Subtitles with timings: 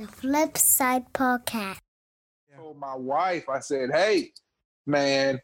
[0.00, 1.76] The Flip Side Podcast.
[2.50, 4.30] I told my wife, I said, hey,
[4.86, 5.38] man,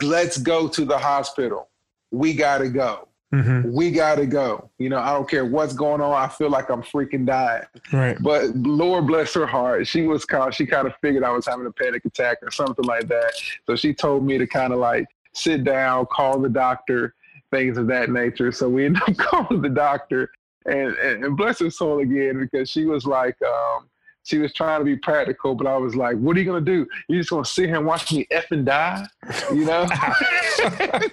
[0.00, 1.68] let's go to the hospital.
[2.10, 3.08] We got to go.
[3.34, 3.70] Mm-hmm.
[3.70, 4.70] We got to go.
[4.78, 6.14] You know, I don't care what's going on.
[6.14, 7.64] I feel like I'm freaking dying.
[7.92, 8.16] Right.
[8.18, 10.54] But Lord bless her heart, she was kind.
[10.54, 13.34] She kind of figured I was having a panic attack or something like that.
[13.66, 15.04] So she told me to kind of like
[15.34, 17.14] sit down, call the doctor,
[17.50, 18.52] things of that nature.
[18.52, 20.30] So we ended up calling the doctor,
[20.64, 23.90] and and, and bless her soul again because she was like, um,
[24.24, 26.86] she was trying to be practical, but I was like, what are you gonna do?
[27.08, 29.06] You just gonna sit here and watch me f and die?
[29.52, 29.86] You know?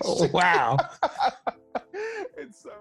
[0.34, 0.78] wow.
[2.38, 2.72] and so.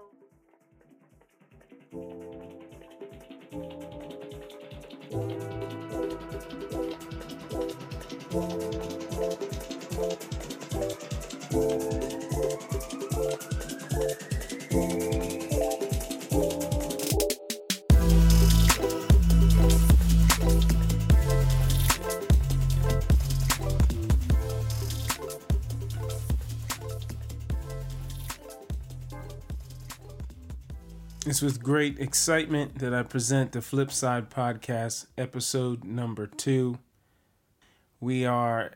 [31.27, 36.77] It's with great excitement that I present the Flipside Podcast, episode number two.
[37.99, 38.73] We are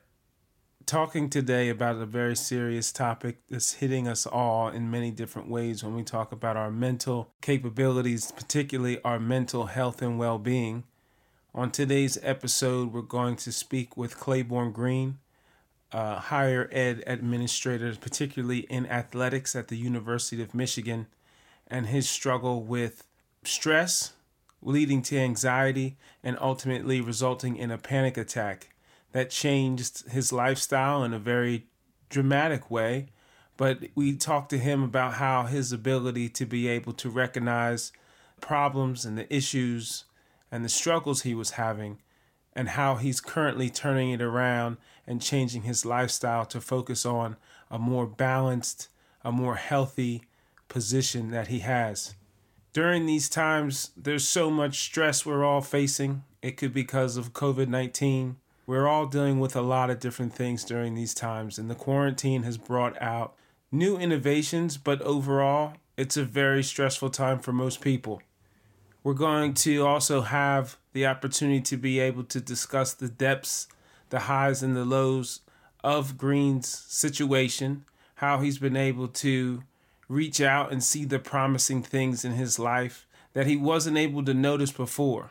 [0.88, 5.84] talking today about a very serious topic that's hitting us all in many different ways
[5.84, 10.86] when we talk about our mental capabilities, particularly our mental health and well being.
[11.54, 15.20] On today's episode, we're going to speak with Claiborne Green,
[15.92, 21.06] a higher ed administrator, particularly in athletics at the University of Michigan
[21.70, 23.06] and his struggle with
[23.44, 24.14] stress,
[24.62, 28.70] leading to anxiety, and ultimately resulting in a panic attack
[29.12, 31.68] that changed his lifestyle in a very
[32.10, 33.10] dramatic way.
[33.58, 37.92] But we talked to him about how his ability to be able to recognize
[38.40, 40.06] problems and the issues
[40.52, 42.00] and the struggles he was having,
[42.54, 47.36] and how he's currently turning it around and changing his lifestyle to focus on
[47.70, 48.88] a more balanced,
[49.24, 50.24] a more healthy,
[50.70, 52.16] position that he has.
[52.72, 56.24] During these times, there's so much stress we're all facing.
[56.42, 58.38] It could be because of COVID 19.
[58.66, 62.44] We're all dealing with a lot of different things during these times, and the quarantine
[62.44, 63.36] has brought out
[63.72, 68.22] new innovations, but overall, it's a very stressful time for most people.
[69.04, 73.68] We're going to also have the opportunity to be able to discuss the depths,
[74.10, 75.42] the highs, and the lows
[75.84, 79.64] of Green's situation, how he's been able to
[80.10, 84.34] reach out and see the promising things in his life that he wasn't able to
[84.34, 85.30] notice before.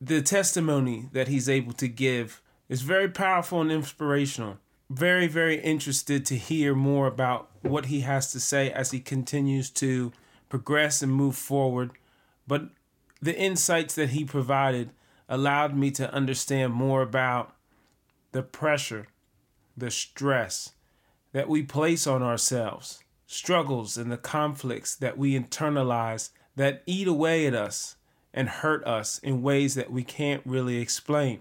[0.00, 4.58] The testimony that he's able to give is very powerful and inspirational.
[4.88, 9.68] Very, very interested to hear more about what he has to say as he continues
[9.70, 10.12] to
[10.48, 11.90] progress and move forward.
[12.46, 12.70] But
[13.20, 14.90] the insights that he provided
[15.28, 17.54] allowed me to understand more about
[18.32, 19.08] the pressure,
[19.76, 20.72] the stress
[21.32, 27.46] that we place on ourselves struggles and the conflicts that we internalize that eat away
[27.46, 27.94] at us
[28.34, 31.40] and hurt us in ways that we can't really explain.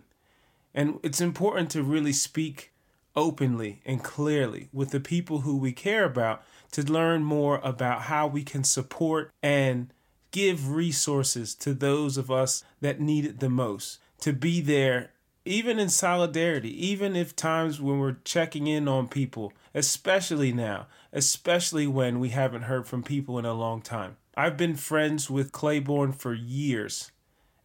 [0.71, 2.71] And it's important to really speak
[3.15, 8.27] openly and clearly with the people who we care about to learn more about how
[8.27, 9.91] we can support and
[10.29, 15.09] give resources to those of us that need it the most, to be there
[15.43, 21.87] even in solidarity, even if times when we're checking in on people, especially now, especially
[21.87, 24.17] when we haven't heard from people in a long time.
[24.35, 27.11] I've been friends with Claiborne for years,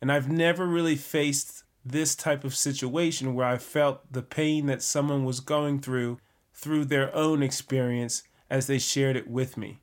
[0.00, 4.82] and I've never really faced this type of situation where I felt the pain that
[4.82, 6.18] someone was going through
[6.52, 9.80] through their own experience as they shared it with me.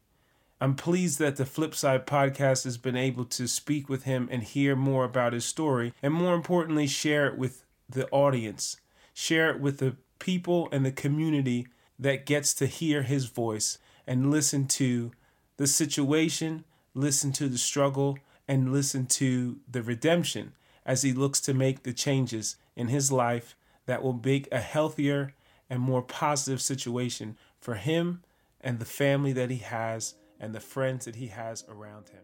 [0.59, 4.75] I'm pleased that the Flipside podcast has been able to speak with him and hear
[4.75, 8.77] more about his story, and more importantly, share it with the audience,
[9.13, 11.67] share it with the people and the community
[12.01, 15.11] that gets to hear his voice and listen to
[15.57, 18.17] the situation, listen to the struggle,
[18.47, 20.53] and listen to the redemption
[20.83, 23.55] as he looks to make the changes in his life
[23.85, 25.33] that will make a healthier
[25.69, 28.23] and more positive situation for him
[28.59, 32.23] and the family that he has and the friends that he has around him.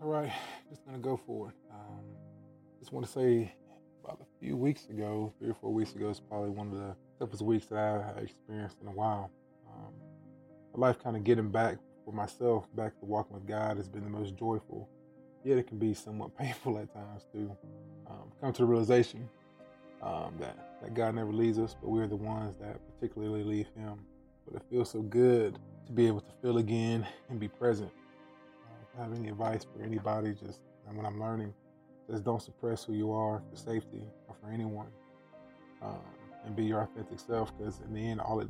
[0.00, 0.30] All right,
[0.70, 1.54] just gonna go for it.
[1.72, 2.04] Um,
[2.78, 3.52] just want to say,
[4.04, 6.94] about a few weeks ago, three or four weeks ago, it's probably one of the
[7.18, 7.78] toughest weeks that
[8.16, 9.28] I've experienced in a while.
[9.68, 9.92] Um,
[10.72, 14.04] my life kind of getting back for myself, back to walking with God, has been
[14.04, 14.88] the most joyful.
[15.42, 17.56] Yet it can be somewhat painful at times to
[18.08, 19.28] um, come to the realization
[20.00, 23.98] um, that, that God never leaves us, but we're the ones that particularly leave Him.
[24.46, 27.90] But it feels so good to be able to feel again and be present.
[28.98, 30.60] Have any advice for anybody, just
[30.92, 31.54] when I'm learning,
[32.10, 34.88] just don't suppress who you are for safety or for anyone,
[35.82, 36.00] um,
[36.44, 37.56] and be your authentic self.
[37.56, 38.48] Because in the end, all it,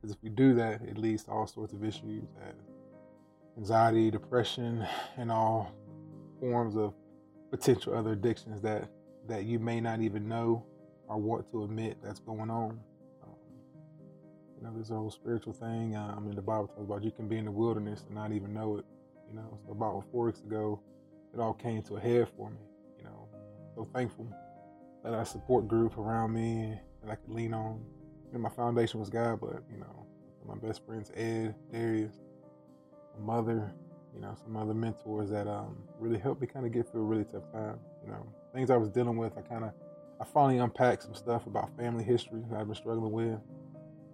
[0.00, 2.24] because um, if we do that, it leads to all sorts of issues
[3.56, 4.86] anxiety, depression,
[5.16, 5.72] and all
[6.40, 6.94] forms of
[7.50, 8.88] potential other addictions that
[9.28, 10.64] that you may not even know
[11.08, 12.78] or want to admit that's going on.
[13.22, 13.36] Um,
[14.56, 17.28] you know, there's a whole spiritual thing um, in the Bible talks about you can
[17.28, 18.84] be in the wilderness and not even know it.
[19.28, 20.80] You know, so about four weeks ago,
[21.32, 22.58] it all came to a head for me.
[22.98, 23.28] You know,
[23.74, 24.28] so thankful
[25.02, 27.80] that I support group around me that I could lean on.
[28.32, 30.06] And my foundation was God, but you know,
[30.46, 32.14] my best friends Ed, Darius,
[33.18, 33.72] my mother,
[34.14, 37.04] you know, some other mentors that um, really helped me kind of get through a
[37.04, 37.78] really tough time.
[38.04, 39.72] You know, things I was dealing with, I kind of,
[40.20, 43.40] I finally unpacked some stuff about family history that I've been struggling with.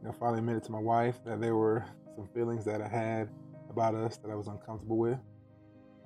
[0.00, 1.84] You know, finally admitted to my wife that there were
[2.16, 3.28] some feelings that I had
[3.70, 5.18] about us that I was uncomfortable with.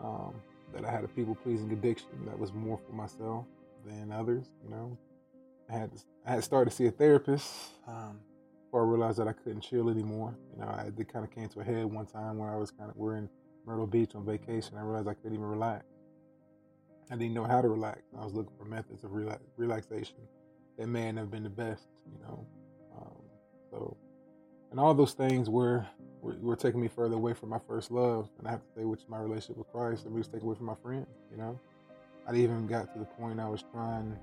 [0.01, 0.35] Um,
[0.73, 3.47] that I had a people pleasing addiction that was more for myself
[3.87, 4.47] than others.
[4.65, 4.99] You know,
[5.71, 5.91] I had
[6.27, 7.53] I had started to see a therapist
[7.87, 8.19] um,
[8.65, 10.37] before I realized that I couldn't chill anymore.
[10.53, 12.71] You know, I it kind of came to a head one time where I was
[12.71, 13.29] kind of we're in
[13.67, 14.77] Myrtle Beach on vacation.
[14.77, 15.85] I realized I couldn't even relax.
[17.11, 18.03] I didn't know how to relax.
[18.19, 20.17] I was looking for methods of relax, relaxation
[20.79, 22.47] that may not have been the best, you know.
[22.97, 23.23] Um,
[23.71, 23.97] so,
[24.75, 25.87] and all those things were,
[26.21, 28.85] were, were taking me further away from my first love, and I have to say,
[28.85, 31.37] which is my relationship with Christ, and we was taken away from my friends, you
[31.37, 31.61] know.
[32.29, 34.19] I even got to the point I was trying,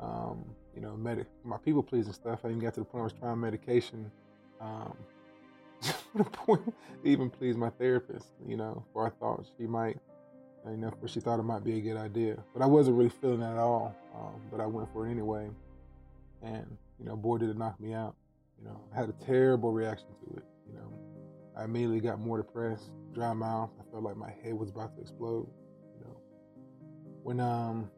[0.00, 0.44] um,
[0.76, 2.44] you know, medic my people pleasing stuff.
[2.44, 4.12] I even got to the point I was trying medication
[4.60, 4.96] um,
[6.14, 6.72] the point
[7.02, 9.98] even please my therapist, you know, for I thought she might,
[10.70, 12.36] you know, she thought it might be a good idea.
[12.54, 13.96] But I wasn't really feeling that at all.
[14.14, 15.48] Um, but I went for it anyway.
[16.42, 18.14] And, you know, boy, did it knock me out.
[18.60, 20.44] You know, I had a terrible reaction to it.
[20.68, 20.92] You know,
[21.56, 23.70] I immediately got more depressed, dry mouth.
[23.80, 25.48] I felt like my head was about to explode.
[25.98, 26.16] You know,
[27.22, 27.90] when, um,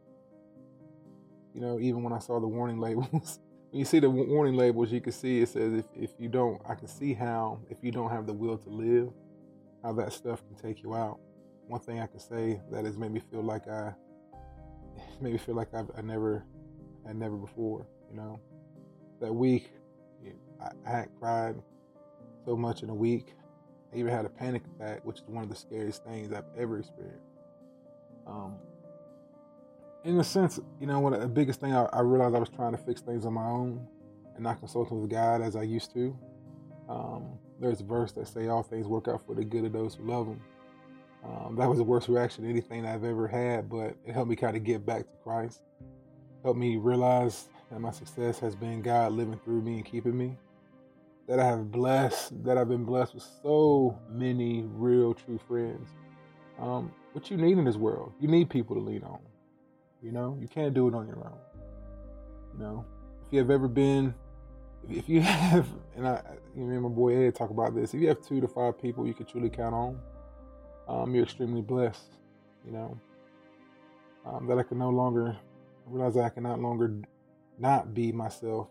[1.53, 3.39] you know, even when I saw the warning labels,
[3.71, 6.61] when you see the warning labels, you can see it says if, if you don't,
[6.67, 9.09] I can see how if you don't have the will to live,
[9.83, 11.19] how that stuff can take you out.
[11.67, 13.93] One thing I can say that has made me feel like I,
[15.21, 16.45] made me feel like I've, I never,
[17.05, 17.87] had never before.
[18.09, 18.39] You know,
[19.21, 19.71] that week,
[20.63, 21.55] I, I had cried
[22.45, 23.33] so much in a week.
[23.93, 26.79] I even had a panic attack, which is one of the scariest things I've ever
[26.79, 27.27] experienced.
[28.25, 28.55] Um,
[30.03, 32.49] in a sense, you know, one of the biggest thing I, I, realized I was
[32.49, 33.85] trying to fix things on my own
[34.35, 36.17] and not consulting with God as I used to.
[36.89, 39.95] Um, there's a verse that say all things work out for the good of those
[39.95, 40.41] who love Him.
[41.23, 44.35] Um, that was the worst reaction to anything I've ever had, but it helped me
[44.35, 45.61] kind of get back to Christ.
[46.43, 50.37] Helped me realize that my success has been God living through me and keeping me.
[51.27, 55.89] That I have blessed, that I've been blessed with so many real, true friends.
[56.59, 59.19] Um, what you need in this world, you need people to lean on.
[60.01, 61.37] You know, you can't do it on your own.
[62.53, 62.85] You know,
[63.25, 64.13] if you have ever been,
[64.89, 66.21] if you have, and I,
[66.57, 67.93] you know, my boy Ed talk about this.
[67.93, 69.99] If you have two to five people you can truly count on,
[70.87, 72.17] um, you're extremely blessed.
[72.65, 72.99] You know,
[74.25, 75.37] um, that I can no longer
[75.85, 77.01] realize that I can not longer
[77.59, 78.67] not be myself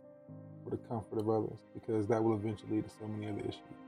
[0.64, 3.78] for the comfort of others because that will eventually lead to so many other issues.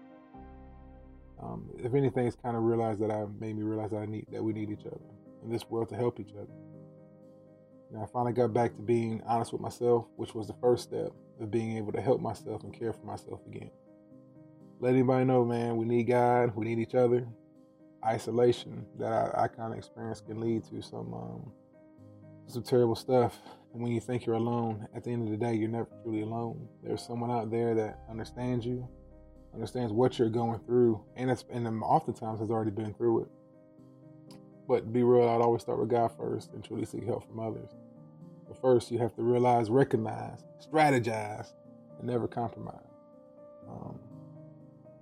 [1.43, 4.27] Um, if anything, it's kind of realized that I made me realize that I need
[4.33, 5.01] that we need each other
[5.43, 6.53] in this world to help each other.
[8.01, 11.51] I finally got back to being honest with myself, which was the first step of
[11.51, 13.71] being able to help myself and care for myself again.
[14.81, 17.27] Let anybody know, man, we need God, we need each other.
[18.05, 21.53] Isolation that I, I kind of experienced can lead to some um,
[22.47, 23.39] some terrible stuff.
[23.73, 26.23] And when you think you're alone, at the end of the day, you're never truly
[26.23, 26.69] alone.
[26.83, 28.89] There's someone out there that understands you,
[29.53, 33.29] understands what you're going through, and it's and oftentimes has already been through it.
[34.69, 37.71] But be real, I'd always start with God first and truly seek help from others.
[38.47, 41.53] But first, you have to realize, recognize, strategize,
[41.99, 42.79] and never compromise.
[43.69, 43.99] Um,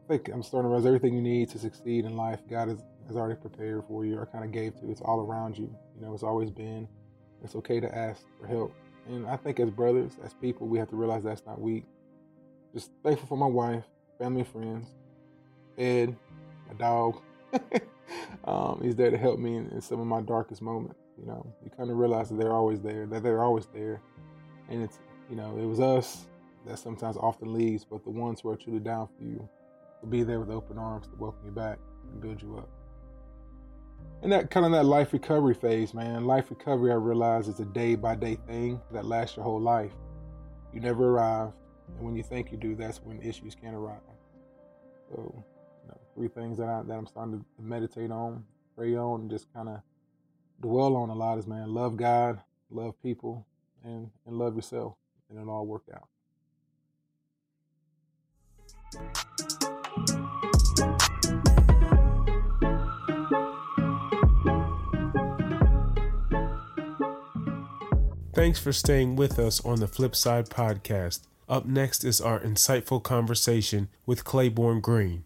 [0.04, 2.82] I think I'm starting to realize everything you need to succeed in life, God has,
[3.06, 4.90] has already prepared for you or kind of gave to.
[4.90, 5.74] It's all around you.
[5.94, 6.88] You know, it's always been.
[7.42, 8.74] It's okay to ask for help.
[9.08, 11.84] And I think as brothers, as people, we have to realize that's not weak.
[12.72, 13.84] Just thankful for my wife,
[14.18, 14.88] family, friends,
[15.76, 16.16] Ed,
[16.68, 17.20] my dog.
[18.44, 21.00] um, he's there to help me in, in some of my darkest moments.
[21.18, 24.00] You know, you kind of realize that they're always there, that they're always there.
[24.68, 26.26] And it's, you know, it was us
[26.66, 29.48] that sometimes often leaves, but the ones who are truly down for you
[30.00, 31.78] will be there with open arms to welcome you back
[32.10, 32.68] and build you up.
[34.22, 36.24] And that kind of that life recovery phase, man.
[36.26, 39.92] Life recovery, I realize, is a day by day thing that lasts your whole life.
[40.72, 41.52] You never arrive,
[41.88, 44.00] and when you think you do, that's when issues can arise.
[45.10, 45.44] So,
[45.82, 48.44] you know, three things that I that I'm starting to meditate on,
[48.76, 49.80] pray on, and just kind of
[50.60, 52.40] dwell on a lot is, man, love God,
[52.70, 53.46] love people,
[53.84, 54.94] and and love yourself,
[55.28, 56.08] and it'll all work out.
[68.34, 71.20] Thanks for staying with us on the Flipside podcast.
[71.50, 75.24] Up next is our insightful conversation with Claiborne Green.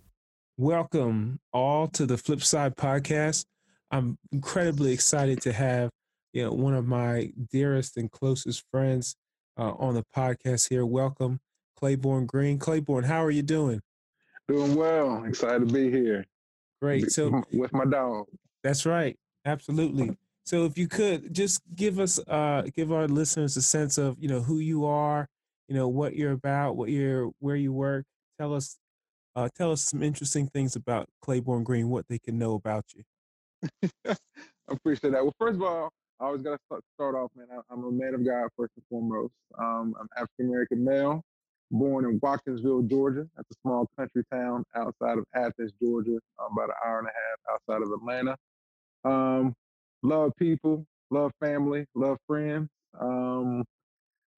[0.58, 3.44] Welcome all to the Flipside podcast.
[3.92, 5.90] I'm incredibly excited to have
[6.32, 9.14] you know, one of my dearest and closest friends
[9.56, 10.84] uh, on the podcast here.
[10.84, 11.38] Welcome,
[11.78, 12.58] Claiborne Green.
[12.58, 13.80] Claiborne, how are you doing?
[14.48, 15.22] Doing well.
[15.26, 16.24] Excited to be here.
[16.82, 17.12] Great.
[17.12, 18.26] So with my dog.
[18.64, 19.16] That's right.
[19.44, 20.16] Absolutely.
[20.46, 24.28] So if you could just give us, uh, give our listeners a sense of, you
[24.28, 25.26] know, who you are,
[25.68, 28.04] you know, what you're about, what you're, where you work.
[28.38, 28.78] Tell us,
[29.34, 33.02] uh, tell us some interesting things about Claiborne Green, what they can know about you.
[34.06, 34.14] I
[34.68, 35.24] appreciate that.
[35.24, 37.48] Well, first of all, I always got to start off, man.
[37.50, 39.34] I, am a man of God first and foremost.
[39.58, 41.22] Um, I'm African American male,
[41.72, 43.26] born in Watkinsville, Georgia.
[43.36, 47.54] That's a small country town outside of Athens, Georgia, about an hour and a half
[47.54, 48.36] outside of Atlanta.
[49.04, 49.54] Um,
[50.06, 52.68] love people, love family, love friends.
[53.00, 53.64] Um,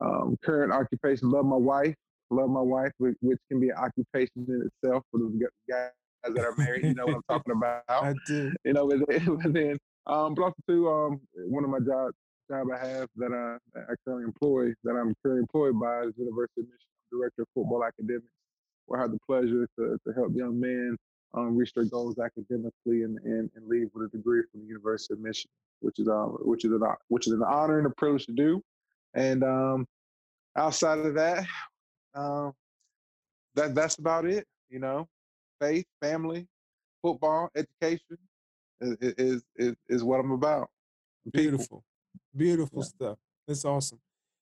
[0.00, 1.94] um, current occupation, love my wife,
[2.30, 5.90] love my wife, which, which can be an occupation in itself for the guys
[6.24, 6.84] that are married.
[6.84, 7.82] You know what I'm talking about.
[7.88, 8.52] I do.
[8.64, 8.88] You know,
[9.42, 12.12] but then, um, but also too, um, one of my job
[12.50, 16.62] job I have that I, I currently employ, that I'm currently employed by, is University
[16.62, 18.24] of Michigan Director of Football Academics,
[18.86, 20.96] where I have the pleasure to, to help young men
[21.38, 25.14] um, reach their goals academically and, and, and leave with a degree from the University
[25.14, 28.26] of Michigan, which is um, which is an which is an honor and a privilege
[28.26, 28.62] to do.
[29.14, 29.86] And um,
[30.56, 31.46] outside of that,
[32.14, 32.52] um,
[33.54, 34.46] that that's about it.
[34.70, 35.08] You know,
[35.60, 36.46] faith, family,
[37.02, 38.18] football, education
[38.80, 40.68] is is is, is what I'm about.
[41.32, 41.84] Beautiful,
[42.36, 42.88] beautiful yeah.
[42.88, 43.18] stuff.
[43.46, 44.00] That's awesome.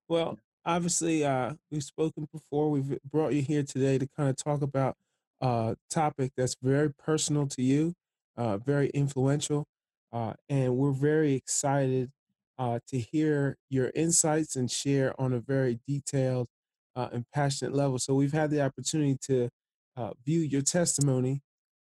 [0.08, 2.70] Well, obviously, uh, we've spoken before.
[2.70, 4.96] We've brought you here today to kind of talk about
[5.40, 7.94] uh, topic that's very personal to you,
[8.36, 9.66] uh, very influential,
[10.12, 12.10] uh, and we're very excited
[12.58, 16.48] uh, to hear your insights and share on a very detailed
[16.94, 17.98] uh, and passionate level.
[17.98, 19.50] So we've had the opportunity to
[19.96, 21.42] uh, view your testimony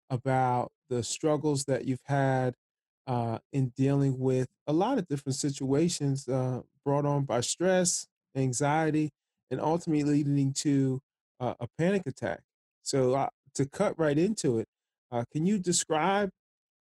[0.09, 2.55] about the struggles that you've had
[3.51, 9.11] in dealing with a lot of different situations brought on by stress, anxiety,
[9.51, 10.99] and ultimately leading to
[11.39, 12.41] a panic attack.
[12.81, 14.67] So to cut right into it,
[15.11, 16.29] uh, can you describe,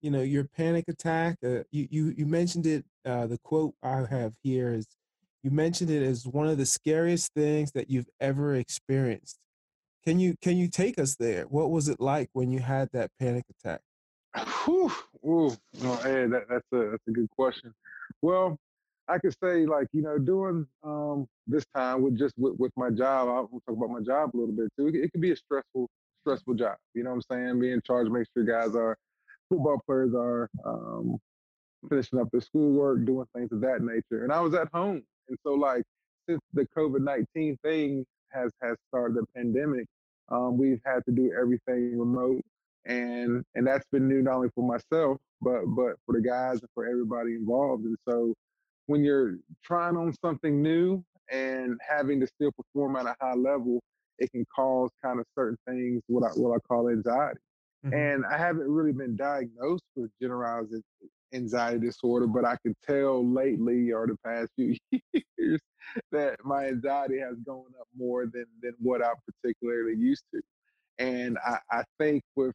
[0.00, 1.36] you know, your panic attack?
[1.44, 2.84] Uh, you, you you mentioned it.
[3.04, 4.86] Uh, the quote I have here is,
[5.42, 9.38] you mentioned it as one of the scariest things that you've ever experienced.
[10.04, 11.44] Can you can you take us there?
[11.44, 13.80] What was it like when you had that panic attack?
[14.64, 14.92] Whew,
[15.24, 17.72] ooh, no, hey, that, that's a that's a good question.
[18.22, 18.58] Well,
[19.08, 22.90] I could say like you know doing um, this time with just with, with my
[22.90, 23.28] job.
[23.28, 24.88] I'll talk about my job a little bit too.
[24.88, 25.88] It, it can be a stressful
[26.24, 26.76] stressful job.
[26.94, 27.60] You know what I'm saying?
[27.60, 28.96] Being charged, make sure guys are
[29.48, 31.18] football players are um,
[31.88, 34.24] finishing up their schoolwork, doing things of that nature.
[34.24, 35.82] And I was at home, and so like
[36.28, 39.86] since the COVID nineteen thing has has started the pandemic,
[40.30, 42.42] um, we've had to do everything remote,
[42.86, 46.68] and and that's been new not only for myself but but for the guys and
[46.74, 47.84] for everybody involved.
[47.84, 48.34] And so
[48.86, 53.82] when you're trying on something new and having to still perform at a high level,
[54.18, 57.40] it can cause kind of certain things, what I what I call anxiety.
[57.84, 57.94] Mm-hmm.
[57.94, 60.74] And I haven't really been diagnosed with generalized
[61.34, 64.76] anxiety disorder, but I can tell lately or the past few
[65.38, 65.60] years
[66.12, 70.40] that my anxiety has gone up more than than what I particularly used to.
[70.98, 72.54] And I, I think with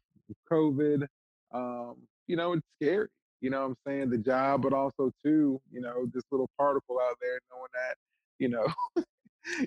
[0.50, 1.06] COVID,
[1.52, 3.08] um, you know, it's scary.
[3.40, 4.10] You know I'm saying?
[4.10, 7.96] The job, but also too, you know, this little particle out there, knowing that,
[8.38, 8.66] you know,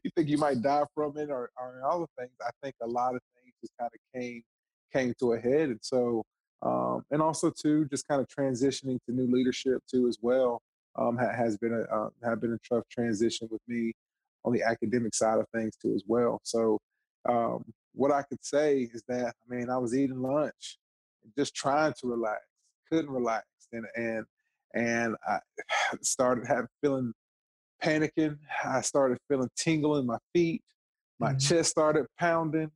[0.04, 2.32] you think you might die from it or, or other things.
[2.42, 4.44] I think a lot of things just kind of came
[4.92, 6.24] came to a head, and so
[6.62, 10.62] um, and also too, just kind of transitioning to new leadership too as well
[10.98, 13.94] um, ha- has been a uh, have been a tough transition with me
[14.46, 16.40] on the academic side of things too as well.
[16.44, 16.80] So
[17.28, 17.64] um,
[17.94, 20.78] what I could say is that I mean I was eating lunch,
[21.38, 22.42] just trying to relax,
[22.92, 24.26] couldn't relax, and and
[24.74, 25.40] and I
[26.02, 27.14] started having feeling
[27.84, 28.38] panicking.
[28.64, 30.62] I started feeling tingle in my feet.
[31.20, 31.38] My mm-hmm.
[31.38, 32.72] chest started pounding.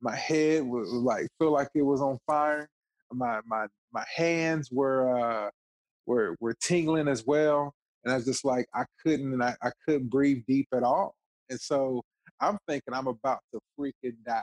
[0.00, 2.68] My head was, like feel like it was on fire.
[3.12, 5.50] My my my hands were uh,
[6.06, 7.74] were were tingling as well.
[8.04, 11.14] And I was just like, I couldn't, and I, I couldn't breathe deep at all.
[11.50, 12.02] And so
[12.40, 14.42] I'm thinking I'm about to freaking die.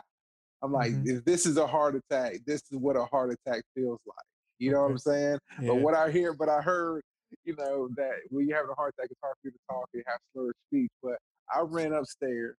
[0.62, 1.08] I'm like, Mhm.
[1.08, 4.26] if this is a heart attack, this is what a heart attack feels like.
[4.60, 5.40] You know what I'm saying?
[5.62, 5.70] Yeah.
[5.70, 7.02] But what I hear, but I heard,
[7.46, 9.88] you know, that when you have a heart attack, it's hard for you to talk
[9.94, 10.92] and have slurred speech.
[11.04, 11.18] But
[11.54, 12.56] I ran upstairs.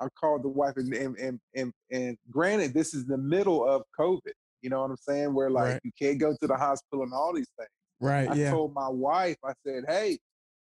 [0.00, 3.82] I called the wife, and and and and, and granted, this is the middle of
[3.98, 4.32] COVID.
[4.62, 5.34] You know what I'm saying?
[5.34, 5.80] Where like Right.
[5.84, 7.68] you can't go to the hospital and all these things.
[8.00, 8.28] right.
[8.28, 8.50] I yeah.
[8.50, 10.18] told my wife, I said, "Hey,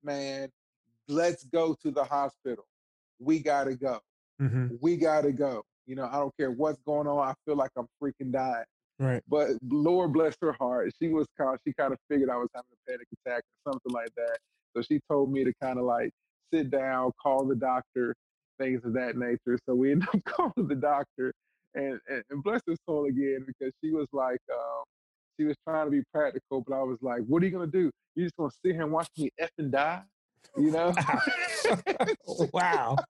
[0.02, 0.48] man,
[1.08, 2.64] let's go to the hospital.
[3.18, 4.00] We gotta go.
[4.38, 5.62] hmm We gotta go.
[5.86, 7.18] You know, I don't care what's going on.
[7.26, 8.64] I feel like I'm freaking dying."
[9.02, 9.22] Right.
[9.28, 11.58] But Lord bless her heart, she was kind.
[11.66, 14.38] She kind of figured I was having a panic attack or something like that.
[14.76, 16.10] So she told me to kind of like
[16.54, 18.14] sit down, call the doctor,
[18.60, 19.58] things of that nature.
[19.68, 21.32] So we ended up calling the doctor,
[21.74, 24.84] and and, and bless her soul again because she was like, um,
[25.36, 27.90] she was trying to be practical, but I was like, what are you gonna do?
[28.14, 30.02] You just gonna sit here and watch me f and die?
[30.56, 30.94] You know?
[32.52, 32.96] wow.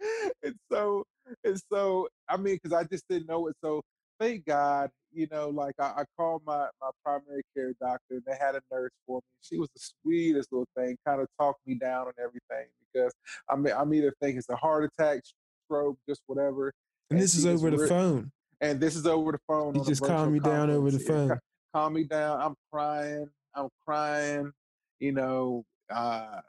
[0.42, 1.04] and so
[1.44, 3.56] and so I mean, because I just didn't know it.
[3.62, 3.82] So
[4.18, 8.36] thank God, you know, like I, I called my my primary care doctor and they
[8.38, 9.22] had a nurse for me.
[9.40, 13.12] She was the sweetest little thing, kind of talked me down on everything because
[13.48, 15.22] I'm I'm either thinking it's a heart attack,
[15.66, 16.72] stroke, just whatever.
[17.10, 18.30] And this is over the re- phone.
[18.60, 19.74] And this is over the phone.
[19.74, 21.08] You just calm me down over the conference.
[21.08, 21.38] Yeah, phone.
[21.74, 22.40] calm me down.
[22.40, 23.28] I'm crying.
[23.54, 24.52] I'm crying.
[24.98, 26.40] You know, uh,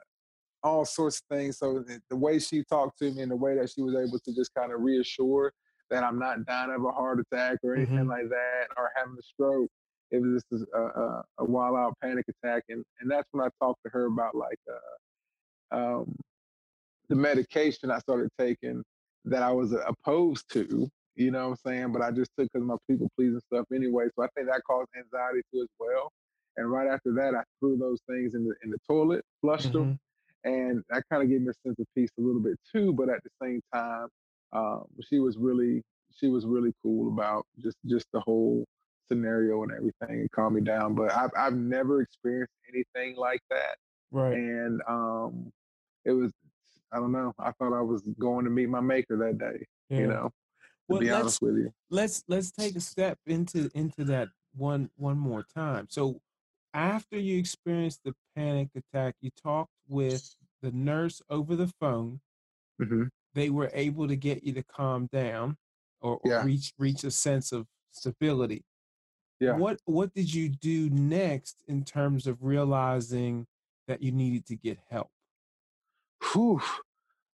[0.62, 1.58] all sorts of things.
[1.58, 4.18] So the, the way she talked to me and the way that she was able
[4.18, 5.52] to just kind of reassure
[5.90, 8.08] that I'm not dying of a heart attack or anything Mhm.
[8.08, 9.68] like that or having a stroke.
[10.10, 12.64] It was just a, a, a wild out panic attack.
[12.68, 14.58] And, and that's when I talked to her about like
[15.72, 16.16] uh, um,
[17.08, 18.82] the medication I started taking
[19.24, 21.92] that I was opposed to, you know what I'm saying?
[21.92, 24.06] But I just took because my people pleasing stuff anyway.
[24.16, 26.10] So I think that caused anxiety too as well.
[26.56, 29.98] And right after that, I threw those things in the in the toilet, flushed them,
[30.44, 30.52] Mhm.
[30.72, 32.92] and that kind of gave me a sense of peace a little bit too.
[32.92, 34.08] But at the same time,
[34.52, 38.64] um, she was really she was really cool about just just the whole
[39.08, 40.94] scenario and everything and calm me down.
[40.94, 43.76] But I've I've never experienced anything like that
[44.12, 44.34] Right.
[44.34, 45.52] and um,
[46.04, 46.32] it was
[46.92, 47.32] I don't know.
[47.38, 49.64] I thought I was going to meet my maker that day.
[49.88, 49.98] Yeah.
[50.00, 50.30] You know, to
[50.88, 51.72] Well, be honest with you.
[51.90, 55.86] let's let's take a step into into that one one more time.
[55.90, 56.20] So
[56.74, 62.20] after you experienced the panic attack, you talked with the nurse over the phone.
[62.78, 65.56] hmm They were able to get you to calm down
[66.00, 66.44] or, or Yeah.
[66.44, 68.64] reach reach a sense of stability.
[69.40, 69.52] Yeah.
[69.56, 73.46] What what did you do next in terms of realizing
[73.88, 75.10] that you needed to get help?
[76.32, 76.60] Whew.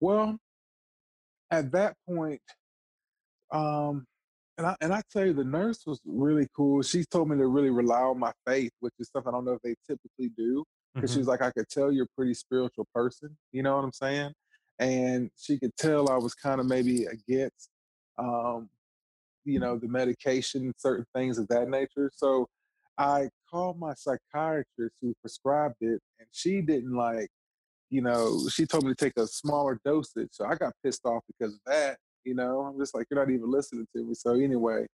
[0.00, 0.38] Well,
[1.50, 2.40] at that point,
[3.50, 4.06] um,
[4.58, 6.82] and I and I tell you, the nurse was really cool.
[6.82, 9.52] She told me to really rely on my faith, which is something I don't know
[9.54, 10.64] if they typically do.
[11.00, 11.14] Because Mm-hmm.
[11.14, 13.36] she was like, I could tell you're a pretty spiritual person.
[13.52, 14.32] You know what I'm saying?
[14.78, 17.70] And she could tell I was kind of maybe against,
[18.18, 18.68] um,
[19.44, 22.10] you know, the medication, certain things of that nature.
[22.14, 22.48] So
[22.98, 27.28] I called my psychiatrist who prescribed it, and she didn't like,
[27.90, 30.30] you know, she told me to take a smaller dosage.
[30.32, 31.98] So I got pissed off because of that.
[32.24, 34.14] You know, I'm just like, you're not even listening to me.
[34.14, 34.86] So anyway,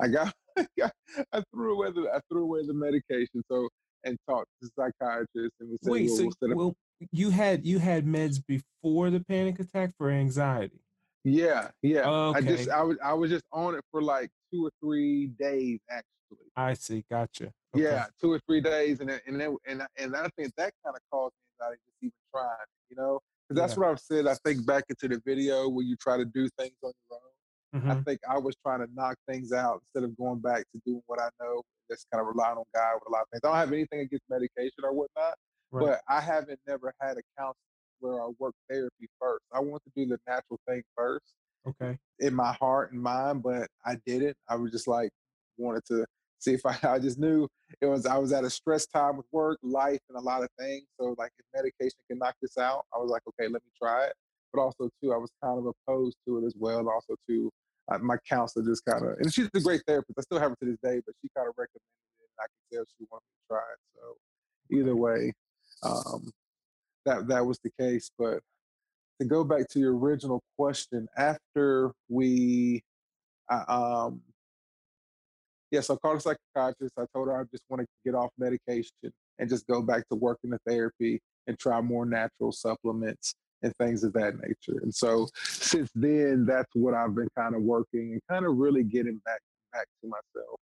[0.00, 3.42] I got, I threw away the, I threw away the medication.
[3.50, 3.68] So
[4.06, 4.70] and talked to the
[5.00, 6.76] psychiatrist, and we said, Wait, well, so we'll set up well,
[7.12, 10.80] you had you had meds before the panic attack for anxiety.
[11.24, 12.08] Yeah, yeah.
[12.08, 15.80] I just I was I was just on it for like two or three days
[15.90, 16.46] actually.
[16.56, 17.04] I see.
[17.10, 17.52] Gotcha.
[17.74, 17.84] Okay.
[17.84, 20.72] Yeah, two or three days, and then, and then, and I- and I think that
[20.84, 22.48] kind of caused anxiety just even trying,
[22.88, 23.80] you know, because that's Yeah.
[23.80, 24.26] what I've said.
[24.26, 27.90] I think back into the video where you try to do things on your own.
[27.90, 28.04] I Mhm.
[28.06, 31.20] think I was trying to knock things out instead of going back to doing what
[31.20, 31.62] I know.
[31.90, 33.40] Just kind of relying on God with a lot of things.
[33.44, 35.34] I don't have anything against medication or whatnot,
[35.72, 35.86] Right.
[35.86, 37.54] but I haven't never had a counselor
[38.00, 39.44] where I work therapy first.
[39.52, 41.34] I want to do the natural thing first
[41.66, 41.98] Okay.
[42.20, 44.36] in my heart and mind, but I didn't.
[44.48, 45.10] I was just like
[45.58, 46.06] wanted to
[46.38, 46.76] see if I.
[46.94, 47.48] I just knew
[47.80, 48.06] it was.
[48.06, 50.84] I was at a stress time with work, life, and a lot of things.
[51.00, 54.04] So like, if medication can knock this out, I was like, okay, let me try
[54.06, 54.12] it.
[54.52, 56.78] But also too, I was kind of opposed to it as well.
[56.78, 57.50] And also too,
[57.90, 60.18] uh, my counselor just kind of, and she's a great therapist.
[60.18, 61.82] I still have her to this day, but she kind of recommended
[62.20, 63.80] it, and I could tell she wanted me to try it.
[63.96, 65.32] So either way,
[65.82, 66.30] um,
[67.04, 68.10] that that was the case.
[68.18, 68.40] But
[69.20, 72.82] to go back to your original question, after we,
[73.50, 74.20] um,
[75.70, 76.94] yes, I called a psychiatrist.
[76.98, 78.90] I told her I just want to get off medication
[79.38, 84.04] and just go back to working the therapy and try more natural supplements and things
[84.04, 84.80] of that nature.
[84.82, 88.82] And so since then, that's what I've been kind of working and kind of really
[88.82, 89.40] getting back
[89.72, 90.58] back to myself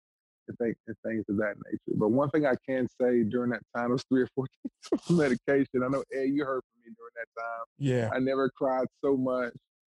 [0.59, 1.97] and, th- and things of that nature.
[1.97, 5.17] But one thing I can say during that time was three or four days of
[5.17, 5.83] medication.
[5.83, 7.65] I know Ed, you heard from me during that time.
[7.79, 8.09] Yeah.
[8.13, 9.53] I never cried so much.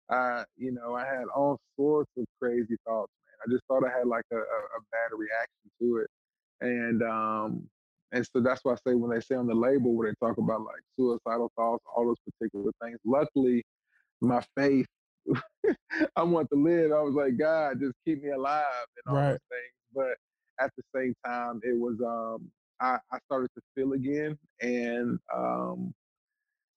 [0.09, 3.37] I, you know, I had all sorts of crazy thoughts, man.
[3.47, 6.07] I just thought I had like a, a, a bad reaction to it.
[6.61, 7.67] And um
[8.11, 10.37] and so that's why I say when they say on the label where they talk
[10.37, 12.97] about like suicidal thoughts, all those particular things.
[13.05, 13.63] Luckily,
[14.19, 14.85] my faith
[16.15, 16.91] I want to live.
[16.91, 18.65] I was like, God, just keep me alive
[19.05, 19.31] and all Right.
[19.31, 19.73] those things.
[19.93, 20.17] But
[20.62, 25.93] at the same time, it was um, I, I started to feel again, and um,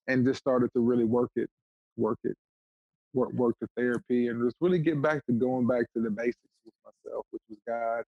[0.07, 1.49] and just started to really work it,
[1.97, 2.35] work it,
[3.13, 6.37] work work the therapy, and just really get back to going back to the basics
[6.65, 8.03] with myself, which was God,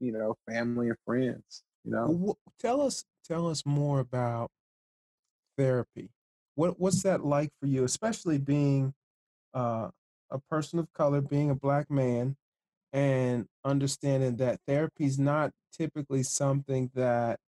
[0.00, 1.62] you know, family and friends.
[1.84, 4.50] You know, tell us tell us more about
[5.56, 6.10] therapy.
[6.54, 8.94] What what's that like for you, especially being
[9.52, 9.88] uh,
[10.30, 12.36] a person of color, being a black man,
[12.94, 17.40] and understanding that therapy is not typically something that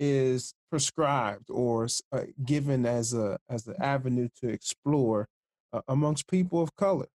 [0.00, 5.28] is prescribed or uh, given as a as an avenue to explore
[5.72, 7.06] uh, amongst people of color.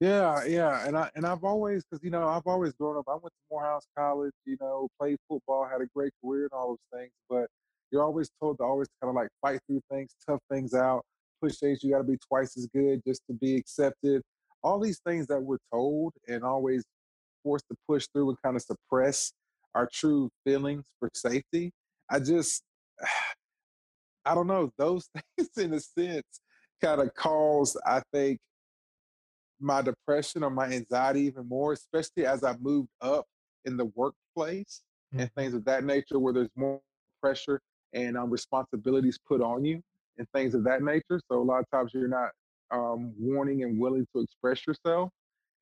[0.00, 3.06] Yeah, yeah, and I and I've always because you know I've always grown up.
[3.08, 6.68] I went to Morehouse College, you know, played football, had a great career and all
[6.68, 7.12] those things.
[7.30, 7.46] But
[7.90, 11.04] you're always told to always kind of like fight through things, tough things out,
[11.42, 11.82] push things.
[11.82, 14.22] You got to be twice as good just to be accepted.
[14.62, 16.84] All these things that we're told and always
[17.42, 19.32] forced to push through and kind of suppress
[19.74, 21.72] our true feelings for safety.
[22.10, 22.62] I just,
[24.24, 24.70] I don't know.
[24.76, 26.40] Those things, in a sense,
[26.82, 28.38] kind of cause I think
[29.60, 33.26] my depression or my anxiety even more, especially as I moved up
[33.64, 34.82] in the workplace
[35.16, 36.80] and things of that nature, where there's more
[37.20, 37.60] pressure
[37.92, 39.80] and um, responsibilities put on you
[40.18, 41.20] and things of that nature.
[41.30, 42.30] So a lot of times you're not
[42.70, 45.10] um, wanting and willing to express yourself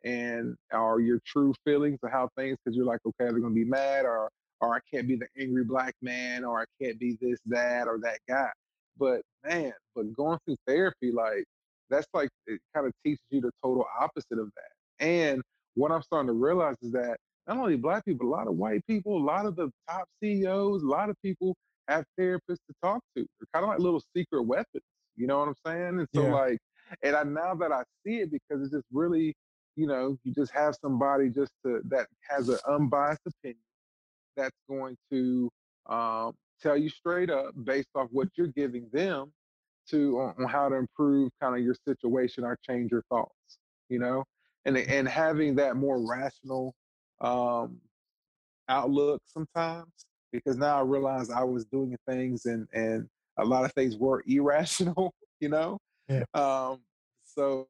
[0.05, 3.65] and or your true feelings of how things because you're like, okay, they're gonna be
[3.65, 7.39] mad or or I can't be the angry black man or I can't be this,
[7.47, 8.51] that, or that guy.
[8.99, 11.45] But man, but going through therapy, like
[11.91, 15.05] that's like it kind of teaches you the total opposite of that.
[15.07, 15.43] And
[15.75, 18.85] what I'm starting to realize is that not only black people, a lot of white
[18.89, 21.55] people, a lot of the top CEOs, a lot of people
[21.89, 23.27] have therapists to talk to.
[23.39, 24.83] They're kind of like little secret weapons.
[25.17, 26.01] You know what I'm saying?
[26.01, 26.29] And so Yeah.
[26.29, 26.59] like,
[27.03, 29.35] and I now that I see it because it's just really,
[29.77, 33.61] you know, you just have somebody just to that has an unbiased opinion
[34.37, 35.51] that's going to
[35.89, 39.33] um, tell you straight up based off what you're giving them
[39.91, 43.99] to on, on how to improve kind of your situation or change your thoughts you
[43.99, 44.25] know?
[44.65, 46.75] And and having that more rational
[47.21, 47.79] um,
[48.69, 49.93] outlook sometimes
[50.33, 53.07] because now I realize I was doing things and and
[53.39, 56.25] a lot of things were irrational you know Yeah.
[56.35, 56.81] um,
[57.25, 57.69] so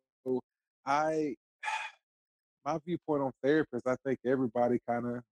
[0.87, 1.35] I
[2.65, 5.23] my viewpoint on therapists I think everybody kind of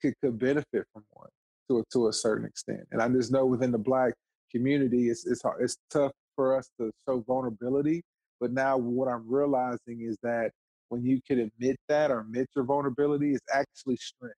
[0.00, 1.28] could, could benefit from one
[1.68, 2.80] to a, to a certain extent.
[2.92, 4.12] And I just know within the black
[4.50, 8.02] community, it's it's hard, it's tough for us to show vulnerability.
[8.40, 10.50] But now what I'm realizing is that
[10.88, 14.36] when you can admit that or admit your vulnerability, it's actually strength.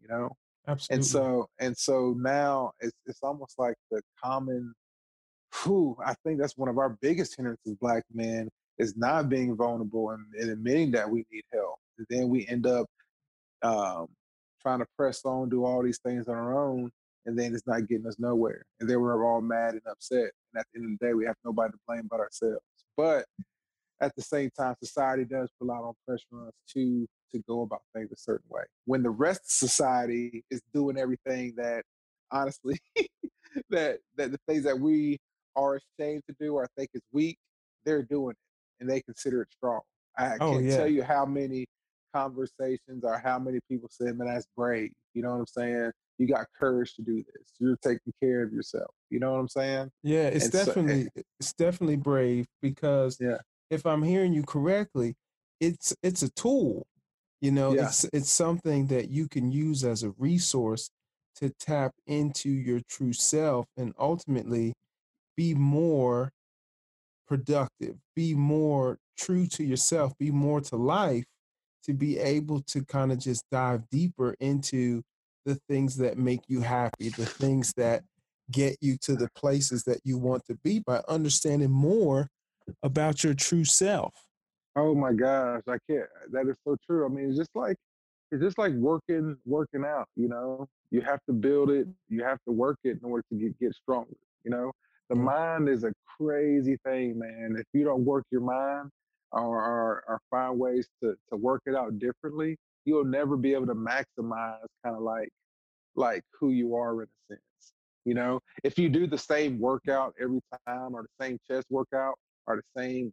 [0.00, 0.30] You know,
[0.66, 0.94] Absolutely.
[0.94, 4.72] and so and so now it's it's almost like the common.
[6.04, 10.24] I think that's one of our biggest hindrances, black men, is not being vulnerable and,
[10.38, 11.76] and admitting that we need help.
[11.98, 12.86] And then we end up
[13.62, 14.06] um,
[14.60, 16.90] trying to press on, do all these things on our own,
[17.26, 18.64] and then it's not getting us nowhere.
[18.80, 20.30] And then we're all mad and upset.
[20.52, 22.64] And at the end of the day, we have nobody to blame but ourselves.
[22.96, 23.26] But
[24.00, 27.38] at the same time, society does put a lot of pressure on us to to
[27.48, 28.64] go about things a certain way.
[28.84, 31.82] When the rest of society is doing everything that,
[32.30, 32.78] honestly,
[33.70, 35.18] that that the things that we
[35.56, 37.38] are ashamed to do or think is weak,
[37.84, 38.36] they're doing it
[38.80, 39.80] and they consider it strong.
[40.18, 40.76] I Oh, can't yeah.
[40.76, 41.66] tell you how many
[42.14, 45.90] conversations or how many people say, "Man, that's brave." You know what I'm saying?
[46.18, 47.52] You got courage to do this.
[47.58, 48.90] You're taking care of yourself.
[49.10, 49.90] You know what I'm saying?
[50.02, 51.08] Yeah, it's And so- eh definitely
[51.40, 53.38] it's definitely brave because Yeah.
[53.70, 55.16] if I'm hearing you correctly,
[55.60, 56.86] it's it's a tool.
[57.40, 57.86] You know, Yeah.
[57.86, 60.90] it's it's something that you can use as a resource
[61.36, 64.74] to tap into your true self and ultimately
[65.36, 66.32] be more
[67.26, 71.24] productive, be more true to yourself, be more to life
[71.84, 75.02] to be able to kind of just dive deeper into
[75.44, 78.04] the things that make you happy, the things that
[78.50, 82.28] get you to the places that you want to be by understanding more
[82.82, 84.12] about your true self.
[84.76, 86.04] Oh my gosh, I can't.
[86.04, 87.04] Uh, that is so true.
[87.04, 87.76] I mean, it's just like
[88.30, 90.06] it's just like working working out.
[90.16, 91.88] You know, you have to build it.
[92.08, 94.16] You have to work it in order to get get stronger.
[94.44, 94.72] You know,
[95.10, 97.56] the mind is a crazy thing, man.
[97.58, 98.90] If you don't work your mind
[99.32, 103.66] or or, or find ways to to work it out differently, you'll never be able
[103.66, 105.30] to maximize kind of like
[105.96, 107.72] like who you are in a sense.
[108.04, 112.14] You know, if you do the same workout every time or the same chest workout
[112.46, 113.12] or the same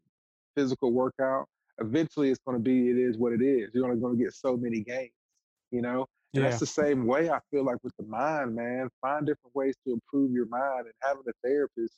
[0.55, 1.47] physical workout,
[1.79, 3.69] eventually it's going to be it is what it is.
[3.73, 5.11] You're only going to get so many gains,
[5.71, 6.07] you know?
[6.33, 6.49] And Yeah.
[6.49, 8.89] that's the same way I feel like with the mind, man.
[9.01, 11.95] Find different ways to improve your mind and having a therapist,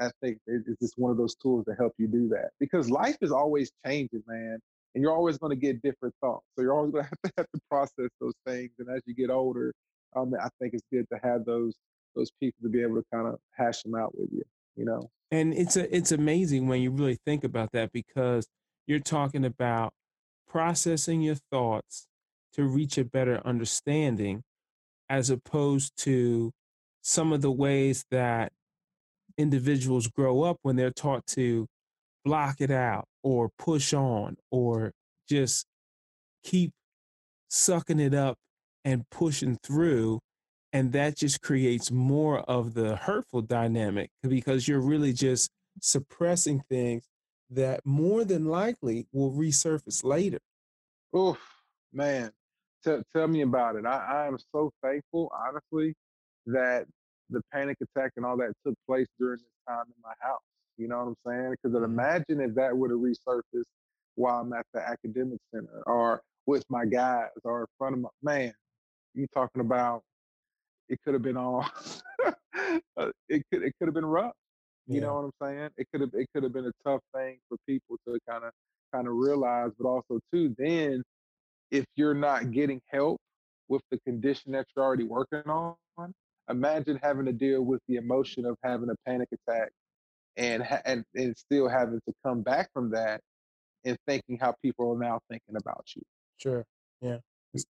[0.00, 2.50] I think is is just one of those tools to help you do that.
[2.60, 4.58] Because life is always changing, man.
[4.94, 6.46] And you're always going to get different thoughts.
[6.56, 8.72] So you're always going to have to have to process those things.
[8.78, 9.72] And as you get older,
[10.16, 11.76] um, I think it's good to have those
[12.16, 14.42] those people to be able to kind of hash them out with you,
[14.76, 15.08] you know?
[15.30, 18.48] and it's a, it's amazing when you really think about that because
[18.86, 19.92] you're talking about
[20.48, 22.07] processing your thoughts
[22.54, 24.42] to reach a better understanding
[25.08, 26.52] as opposed to
[27.02, 28.52] some of the ways that
[29.36, 31.66] individuals grow up when they're taught to
[32.24, 34.92] block it out or push on or
[35.28, 35.66] just
[36.44, 36.72] keep
[37.48, 38.36] sucking it up
[38.84, 40.20] and pushing through
[40.72, 47.04] and that just creates more of the hurtful dynamic because you're really just suppressing things
[47.50, 50.38] that more than likely will resurface later.
[51.16, 51.38] Oof,
[51.92, 52.30] man.
[52.84, 53.86] Tell, tell me about it.
[53.86, 55.94] I, I am so thankful, honestly,
[56.46, 56.86] that
[57.30, 60.40] the panic attack and all that took place during this time in my house.
[60.78, 61.56] You know what I'm saying?
[61.62, 61.84] Because Mhm.
[61.84, 63.64] imagine if that would have resurfaced
[64.16, 68.10] while I'm at the academic center or with my guys or in front of my
[68.22, 68.54] man.
[69.14, 70.02] You talking about
[70.88, 71.66] it could have been all
[72.98, 74.34] uh, it could it could have been rough.
[74.88, 75.70] You know what I'm saying?
[75.78, 78.52] It could have it could have been a tough thing for people to kind of
[78.94, 81.02] kind of realize, but also too, then
[81.70, 83.20] if you're not getting help
[83.68, 85.74] with the condition that you're already working on,
[86.48, 89.70] imagine having to deal with the emotion of having a panic attack
[90.36, 93.20] and and, and still having to come back from that
[93.84, 96.02] and thinking how people are now thinking about you.
[96.38, 96.64] Sure.
[97.00, 97.18] Yeah.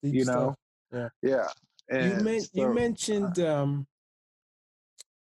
[0.03, 0.57] You stuff.
[0.93, 1.09] know?
[1.23, 1.49] Yeah.
[1.91, 2.09] Yeah.
[2.19, 3.87] You, men- so- uh mentioned um,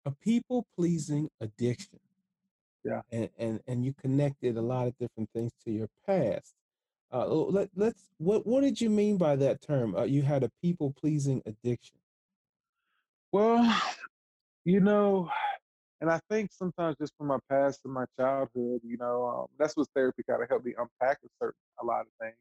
[0.04, 2.00] a people pleasing addiction.
[2.85, 3.00] Yeah.
[3.11, 6.54] And, and and you connected a lot of different things to your past.
[7.12, 9.94] Uh, let, let's what what did you mean by that term?
[9.94, 11.96] Uh, you had a people pleasing addiction.
[13.32, 13.82] Well,
[14.64, 15.30] you know,
[16.00, 19.76] and I think sometimes just from my past and my childhood, you know, um, that's
[19.76, 22.36] what therapy kind of helped me unpack a certain a lot of things.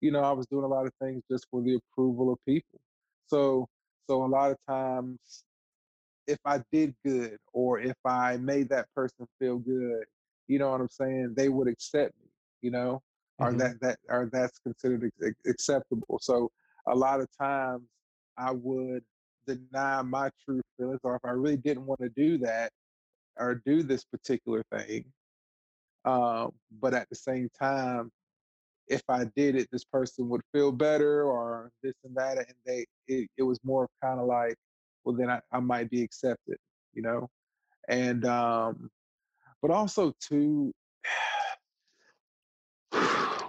[0.00, 2.80] You know, I was doing a lot of things just for the approval of people.
[3.26, 3.68] So,
[4.08, 5.44] so a lot of times,
[6.26, 10.04] if I did good or if I made that person feel good,
[10.48, 12.30] you know what I'm saying, they would accept me.
[12.62, 13.02] You know,
[13.40, 13.56] or Mhm.
[13.56, 16.18] that that or that's considered ac- ac- acceptable.
[16.20, 16.50] So
[16.86, 17.88] a lot of times
[18.38, 19.04] I would
[19.46, 22.72] deny my true feelings, or if I really didn't want to do that
[23.38, 25.12] or do this particular thing,
[26.04, 28.10] um, but at the same time,
[28.88, 32.86] if I did it, this person would feel better, or this and that, and they
[33.08, 34.56] it, it was more of kind of like,
[35.04, 36.58] well, then I, I might be accepted,
[36.94, 37.28] you know,
[37.88, 38.90] and um,
[39.62, 40.72] but also too.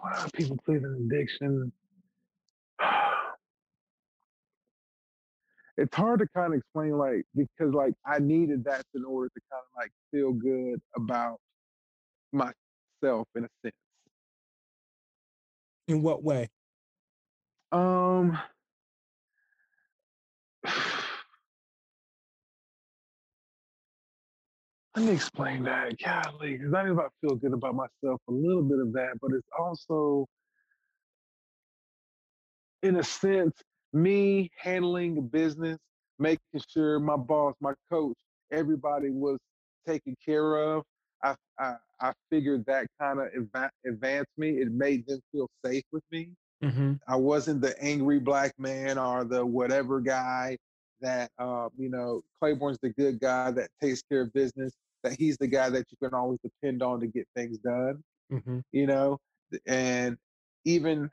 [0.01, 1.71] What are people pleasing addiction?
[5.77, 9.41] It's hard to kind of explain, like because like I needed that in order to
[9.51, 11.39] kind of like feel good about
[12.31, 13.75] myself in a sense.
[15.87, 16.49] In what way?
[17.71, 18.37] Um,
[24.95, 25.97] let me explain that.
[25.99, 28.21] Golly, because I to feel good about myself.
[28.27, 30.25] A little bit of that, but it's also,
[32.83, 33.53] in a sense,
[33.93, 35.77] me handling business,
[36.19, 38.17] making sure my boss, my coach,
[38.51, 39.37] everybody was
[39.87, 40.83] taken care of.
[41.23, 44.57] I I, I figured that kind of adva- advanced me.
[44.57, 46.29] It made them feel safe with me.
[46.63, 46.93] Mm-hmm.
[47.07, 50.57] I wasn't the angry black man or the whatever guy
[51.01, 55.37] that uh, you know, Claiborne's the good guy that takes care of business, that he's
[55.37, 58.59] the guy that you can always depend on to get things done, Mm-hmm.
[58.71, 59.17] you know?
[59.67, 60.17] And
[60.65, 61.09] even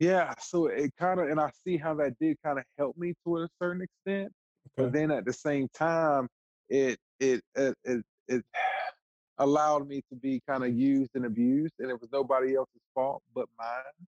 [0.00, 3.14] yeah, so it kind of and I see how that did kind of help me
[3.24, 4.32] to a certain extent.
[4.76, 6.28] But then at the same time,
[6.68, 8.44] it it it it, it
[9.38, 13.22] allowed me to be kind of used and abused, and it was nobody else's fault
[13.34, 14.06] but mine.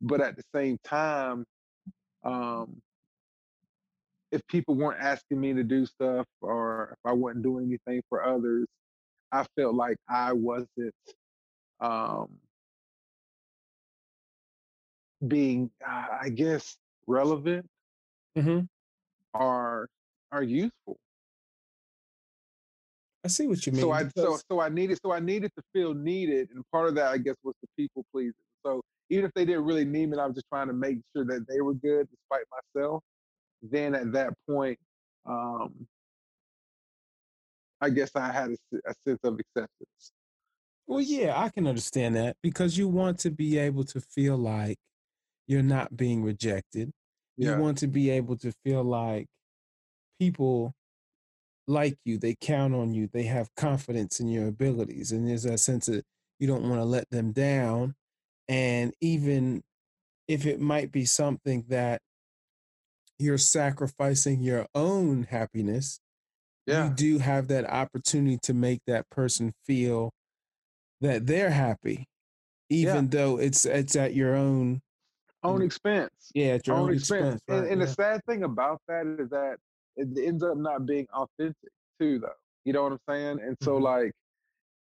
[0.00, 1.44] But at the same time,
[2.22, 2.80] um,
[4.36, 8.24] if people weren't asking me to do stuff or if I wasn't doing anything for
[8.24, 8.66] others,
[9.32, 10.94] I felt like I wasn't
[11.80, 12.40] um,
[15.26, 17.66] being, uh, I guess, relevant
[18.36, 18.66] Mm-hmm.
[19.34, 19.88] or
[20.32, 20.98] or useful.
[23.24, 23.82] I see what you mean.
[23.82, 26.94] so I so so I needed so I needed to feel needed, and part of
[26.96, 28.34] that I guess was the people pleasing.
[28.64, 31.24] So even if they didn't really need me, I was just trying to make sure
[31.26, 32.46] that they were good despite
[32.76, 33.02] myself.
[33.62, 34.78] Then at that point,
[35.26, 35.86] um,
[37.80, 40.12] I guess I had a, a sense of acceptance.
[40.86, 44.78] Well, yeah, I can understand that because you want to be able to feel like
[45.46, 46.92] you're not being rejected.
[47.36, 47.56] Yeah.
[47.56, 49.26] You want to be able to feel like
[50.18, 50.72] people
[51.66, 55.12] like you, they count on you, they have confidence in your abilities.
[55.12, 56.04] And there's a sense that
[56.38, 57.94] you don't want to let them down.
[58.48, 59.62] And even
[60.28, 62.00] if it might be something that
[63.18, 66.00] you're sacrificing your own happiness,
[66.66, 66.88] Yeah.
[66.88, 70.12] you do have that opportunity to make that person feel
[71.00, 72.06] that they're happy,
[72.70, 74.80] even though it's it's at your own
[75.42, 76.32] Own expense.
[76.34, 77.36] yeah, at your own own expense.
[77.36, 77.42] expense.
[77.48, 77.86] And, right, and yeah.
[77.86, 79.58] the sad thing about that is that
[79.96, 82.32] it ends up not being authentic too, though.
[82.64, 83.40] You know what I'm saying?
[83.40, 83.82] And so, Mhm.
[83.82, 84.12] like,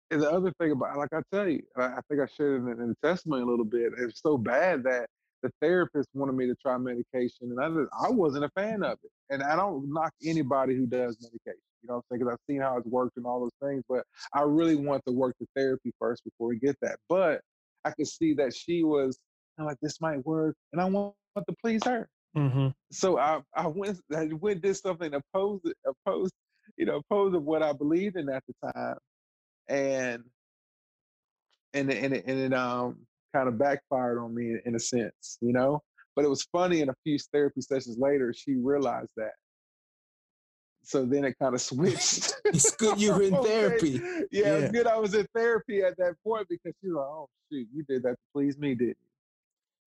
[0.09, 2.71] and the other thing about, like I tell you, I, I think I shared it
[2.71, 3.93] in, in the testimony a little bit.
[3.97, 5.09] It's so bad that
[5.43, 8.97] the therapist wanted me to try medication, and I just, I wasn't a fan of
[9.03, 9.11] it.
[9.29, 11.61] And I don't knock anybody who does medication.
[11.81, 12.19] You know what I'm saying?
[12.21, 13.83] Because I've seen how it's worked and all those things.
[13.87, 16.97] But I really want to work the therapy first before we get that.
[17.09, 17.41] But
[17.85, 19.19] I could see that she was
[19.57, 22.09] like, this might work, and I want to please her.
[22.35, 22.73] Mhm.
[22.91, 26.33] So I I went I went did something opposed opposed
[26.77, 28.97] you know opposed of what I believed in at the time,
[29.67, 30.23] and
[31.73, 35.81] and and and it um kind of backfired on me in a sense, you know.
[36.15, 36.81] But it was funny.
[36.81, 39.33] In a few therapy sessions later, she realized that.
[40.83, 42.33] So then it kind of switched.
[42.45, 43.45] It's good you were in Okay.
[43.47, 44.01] therapy.
[44.31, 44.55] Yeah, it Yeah.
[44.55, 44.87] was good.
[44.87, 48.03] I was in therapy at that point because she was like, "Oh shoot, you did
[48.03, 48.95] that to please me, didn't you?"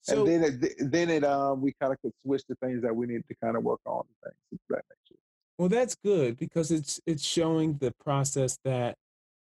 [0.03, 2.95] So and then it, then it um we kind of could switch to things that
[2.95, 5.21] we needed to kind of work on and things that nature.
[5.59, 8.97] well that's good because it's it's showing the process that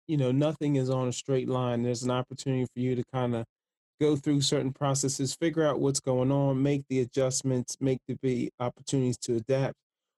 [0.07, 1.83] you know nothing is on a straight line.
[1.83, 3.45] There's an opportunity for you to kind of
[4.01, 8.51] go through certain processes, figure out what's going on, make the adjustments, make the be
[8.59, 9.75] opportunities to adapt.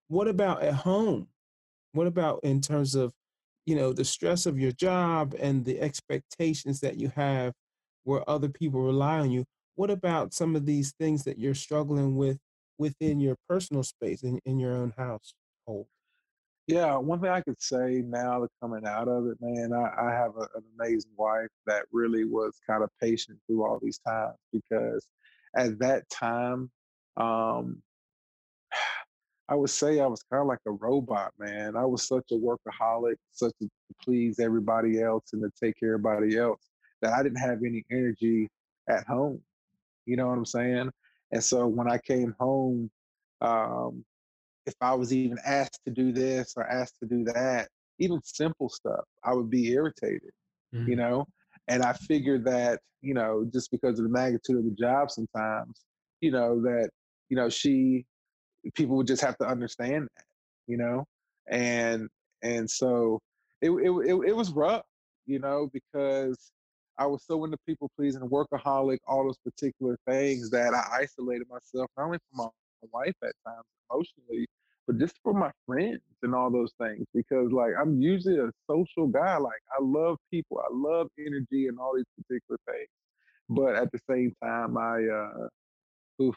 [0.07, 1.27] What about at home?
[1.91, 3.11] What about in terms of,
[3.65, 7.53] you know, the stress of your job and the expectations that you have
[8.05, 9.43] where other people rely on you?
[9.75, 12.37] What about some of these things that you're struggling with
[12.77, 15.87] within your personal space in, in your own household?
[16.67, 20.11] Yeah, one thing I could say now that coming out of it, man, I, I
[20.11, 24.37] have a, an amazing wife that really was kind of patient through all these times
[24.53, 25.05] because
[25.57, 26.71] at that time,
[27.17, 27.81] um,
[29.49, 31.75] I would say I was kind of like a robot, man.
[31.75, 35.95] I was such a workaholic, such a to please everybody else and to take care
[35.95, 36.61] of everybody else
[37.01, 38.49] that I didn't have any energy
[38.89, 39.41] at home.
[40.05, 40.91] You know what I'm saying?
[41.33, 42.89] And so when I came home,
[43.41, 44.05] um,
[44.65, 48.69] if I was even asked to do this or asked to do that, even simple
[48.69, 50.31] stuff, I would be irritated,
[50.71, 50.93] you mm-hmm.
[50.95, 51.25] know?
[51.67, 55.81] And I figured that, you know, just because of the magnitude of the job sometimes,
[56.21, 56.89] you know, that,
[57.29, 58.05] you know, she,
[58.75, 60.25] people would just have to understand that,
[60.67, 61.05] you know?
[61.49, 62.09] And,
[62.41, 63.19] and so
[63.61, 64.85] it, it, it, it was rough,
[65.25, 66.51] you know, because
[66.97, 71.89] I was so into people pleasing, workaholic, all those particular things that I isolated myself,
[71.97, 74.47] not only from my wife at times emotionally,
[74.87, 77.05] but just for my friends and all those things.
[77.13, 79.37] Because like I'm usually a social guy.
[79.37, 82.89] Like I love people, I love energy and all these particular things.
[83.49, 85.47] But at the same time, I uh,
[86.23, 86.35] oof,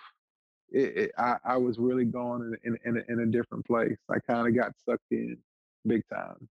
[0.71, 3.97] it, it, I, I was really going in in, in, a, in a different place.
[4.11, 5.39] I kind of got sucked in
[5.87, 6.49] big time,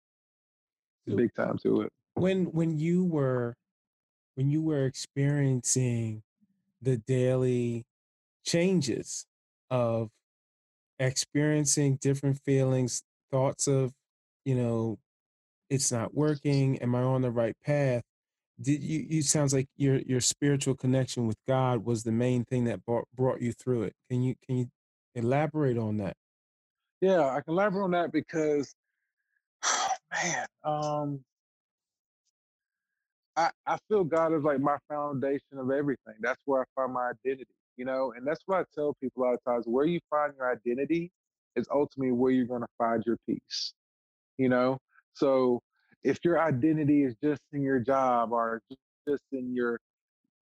[1.08, 1.92] So- big time to it.
[2.14, 3.54] when when you were
[4.34, 6.22] when you were experiencing
[6.82, 7.84] the daily
[8.44, 9.26] changes
[9.70, 10.10] of
[11.00, 13.92] experiencing different feelings thoughts of
[14.44, 14.98] you know
[15.70, 16.78] it's not working.
[16.78, 18.02] Am i on the right path?
[18.60, 22.64] Did you you sounds like your your spiritual connection with god was the main thing
[22.64, 23.94] that brought, brought you through it.
[24.10, 24.70] Can you can you
[25.14, 26.16] elaborate on that?
[27.00, 28.74] Yeah, I can elaborate on that because,
[30.12, 31.20] man, um,
[33.36, 36.14] I I feel God is like my foundation of everything.
[36.20, 37.50] That's where I find my identity,
[37.80, 39.64] you know, and that's what I tell people a lot of times.
[39.66, 41.10] Where you find your identity
[41.56, 43.72] is ultimately where you're going to find your peace,
[44.36, 44.76] you know.
[45.14, 45.62] So
[46.04, 48.60] if your identity is just in your job or
[49.08, 49.80] just in your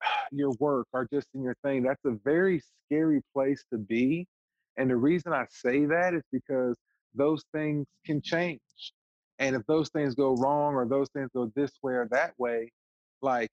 [0.31, 4.25] your work or just in your thing, that's a very scary place to be.
[4.77, 6.77] And the reason I say that is because
[7.15, 8.61] those things can change.
[9.39, 12.71] And if those things go wrong or those things go this way or that way,
[13.21, 13.49] like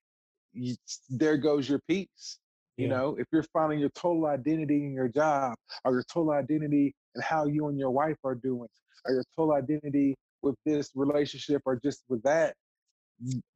[1.11, 2.39] there goes your peace.
[2.77, 2.95] You Yeah.
[2.95, 5.55] know, if you're finding your total identity in your job
[5.85, 8.69] or your total identity in how you and your wife are doing
[9.05, 12.55] or your total identity with this relationship or just with that,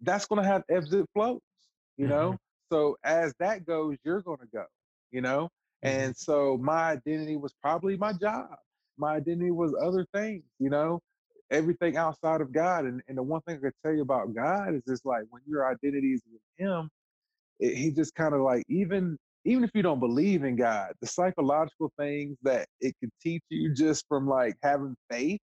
[0.03, 1.41] that's going to have ebbs and flows,
[1.97, 2.37] you know?
[2.71, 4.65] So as that goes, you're going to go,
[5.11, 5.49] you know?
[5.85, 5.89] Mm-hmm.
[5.89, 8.55] And so my identity was probably my job.
[8.99, 11.01] My identity was other things, you know,
[11.51, 12.85] everything outside of God.
[12.85, 15.43] And, and the one thing I could tell you about God is just like when
[15.47, 16.91] your identity is with Him,
[17.61, 21.07] it, He just kind of like, even even if you don't believe in God, the
[21.07, 25.41] psychological things that it can teach you just from like having faith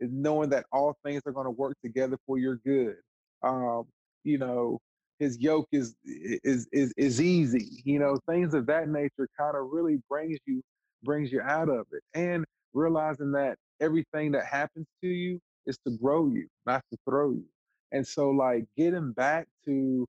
[0.00, 2.96] is knowing that all things are going to work together for your good.
[3.42, 3.84] Um,
[4.24, 4.80] you know,
[5.20, 7.82] his yoke is is is is easy.
[7.84, 10.62] You know, things of that nature kind of really brings you
[11.04, 12.44] brings you out of it, and
[12.74, 17.44] realizing that everything that happens to you is to grow you, not to throw you.
[17.92, 20.06] And so, like getting back to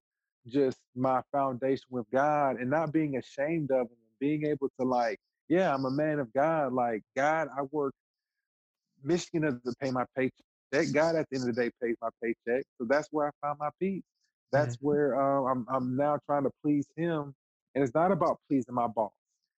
[0.47, 4.85] just my foundation with God and not being ashamed of him and being able to
[4.87, 5.19] like,
[5.49, 6.73] yeah, I'm a man of God.
[6.73, 7.93] Like God, I work.
[9.03, 10.33] Michigan doesn't pay my paycheck.
[10.71, 12.65] That God, at the end of the day, pays my paycheck.
[12.79, 14.03] So that's where I found my peace.
[14.51, 14.81] That's Mm-hmm.
[14.81, 15.65] where uh, I'm.
[15.69, 17.33] I'm now trying to please Him,
[17.75, 19.11] and it's not about pleasing my boss.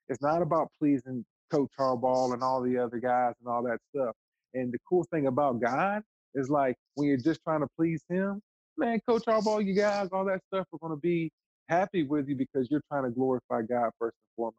[0.09, 4.15] It's not about pleasing Coach Harbaugh and all the other guys and all that stuff.
[4.53, 6.03] And the cool thing about God
[6.35, 8.41] is like when you're just trying to please Him,
[8.77, 11.31] man, Coach Harbaugh, you guys, all that stuff are going to be
[11.67, 14.57] happy with you because you're trying to glorify God first and foremost.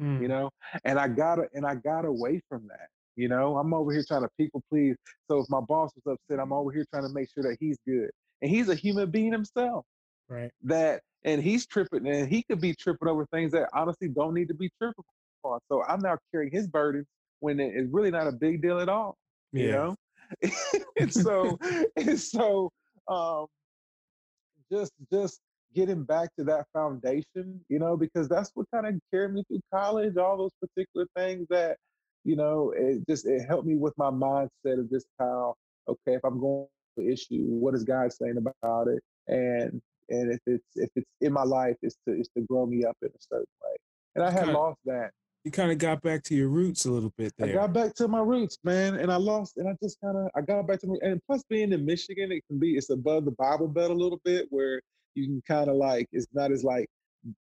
[0.00, 0.20] Mm.
[0.22, 0.50] You know,
[0.84, 2.88] and I got and I got away from that.
[3.16, 4.94] You know, I'm over here trying to people please.
[5.30, 7.78] So if my boss was upset, I'm over here trying to make sure that he's
[7.86, 8.10] good.
[8.42, 9.86] And he's a human being himself.
[10.28, 10.50] Right.
[10.64, 14.48] That and he's tripping and he could be tripping over things that honestly don't need
[14.48, 15.02] to be tripping
[15.44, 15.60] on.
[15.72, 17.06] So I'm now carrying his burdens
[17.40, 19.16] when it- it's really not a big deal at all.
[19.52, 19.72] You Yeah.
[19.72, 19.96] know?
[20.98, 21.58] and so
[21.96, 22.70] and so
[23.08, 23.46] um
[24.70, 25.40] just just
[25.74, 29.60] getting back to that foundation, you know, because that's what kind of carried me through
[29.72, 31.76] college, all those particular things that,
[32.24, 35.54] you know, it just it helped me with my mindset of just how,
[35.88, 36.66] okay, if I'm going
[36.98, 39.02] to issue, what is God saying about it?
[39.28, 42.84] And and if it's if it's in my life, it's to it's to grow me
[42.84, 43.76] up in a certain way.
[44.14, 45.10] And I had lost that.
[45.46, 48.08] You kind of got back to your roots a little bit I got back to
[48.08, 50.88] my roots, man, and I lost, and I just kind of, I got back to
[50.88, 53.94] my, and plus being in Michigan, it can be, it's above the Bible Belt a
[53.94, 54.80] little bit, where
[55.14, 56.88] you can kind of like, it's not as like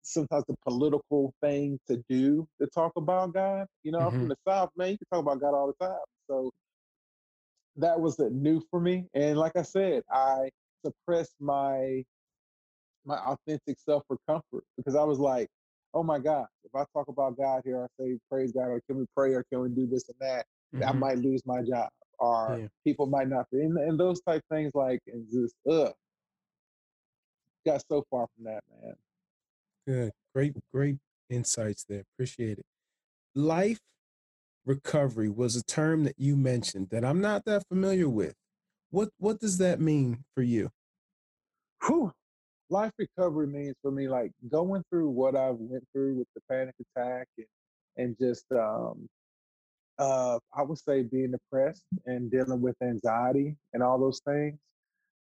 [0.02, 3.68] sometimes the political thing to do to talk about God.
[3.84, 4.20] You know, I'm Mhm.
[4.20, 6.00] from the South, man, you can talk about God all the time.
[6.30, 6.52] So
[7.76, 10.50] that was new for me, and like I said, I
[10.86, 12.02] suppressed my
[13.04, 15.50] my authentic self for comfort because I was like,
[15.94, 18.98] oh my God, if I talk about God here, I say praise God, or can
[18.98, 20.46] we pray, or can we do this and that,
[20.88, 21.00] I Mhm.
[21.00, 22.68] might lose my job, or Yeah.
[22.86, 25.94] people might not be, and, and those type things like, and just, ugh,
[27.66, 28.96] got so far from that, man.
[29.88, 30.14] Good.
[30.36, 30.98] Great, great
[31.30, 32.04] insights there.
[32.16, 32.66] Appreciate it.
[33.36, 33.80] Life
[34.66, 38.36] recovery was a term that you mentioned that I'm not that familiar with.
[38.92, 40.72] What what does that mean for you?
[41.86, 42.14] Whew.
[42.70, 46.76] Life recovery means for me like going through what I've went through with the panic
[46.96, 47.48] attack and,
[47.98, 49.08] and just um
[49.98, 54.60] uh I would say being depressed and dealing with anxiety and all those things.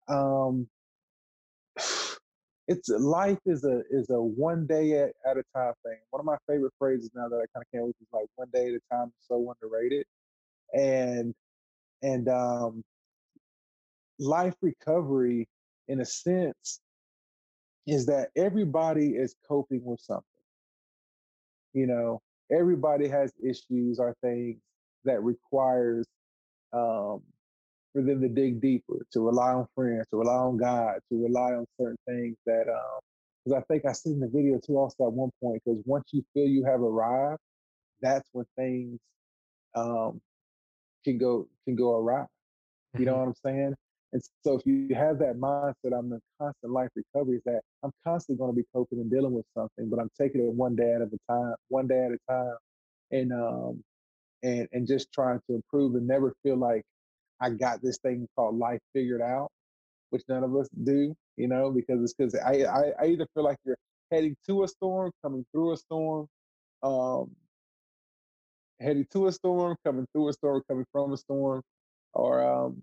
[0.09, 0.68] Um
[2.66, 5.99] it's life is a is a one day at, at a time thing.
[6.11, 8.49] One of my favorite phrases now that I kind of can't with is like one
[8.55, 10.07] day at a time is so underrated.
[10.72, 11.34] And
[12.03, 12.82] and um
[14.18, 15.47] life recovery
[15.88, 16.80] in a sense
[17.87, 20.24] is that everybody is coping with something.
[21.72, 22.22] You know,
[22.53, 24.61] everybody has issues or things
[25.05, 26.07] that requires
[26.72, 27.22] um,
[27.93, 31.53] for them to dig deeper, to rely on friends, to rely on God, to rely
[31.53, 32.66] on certain things that.
[33.45, 35.62] Because I think I seen the video too also at one point.
[35.64, 37.41] Because once you feel you have arrived,
[38.01, 38.99] that's when things
[39.74, 40.20] um,
[41.05, 42.24] can go can go awry.
[42.99, 43.74] You know what I'm saying?
[44.14, 47.90] And so if you have that mindset, I'm in constant life recovery, is that I'm
[48.06, 50.94] constantly going to be coping and dealing with something, but I'm taking it one day
[50.94, 52.56] at a time, one day at a time,
[53.10, 53.82] and um,
[54.44, 56.84] and and just trying to improve and never feel like
[57.40, 59.50] I got this thing called life figured out,
[60.10, 63.42] which none of us do, you know, because it's because I, I I either feel
[63.42, 63.76] like you're
[64.12, 66.28] heading to a storm, coming through a storm,
[66.84, 67.32] um,
[68.80, 71.62] heading to a storm, coming through a storm, coming from a storm,
[72.12, 72.80] or um,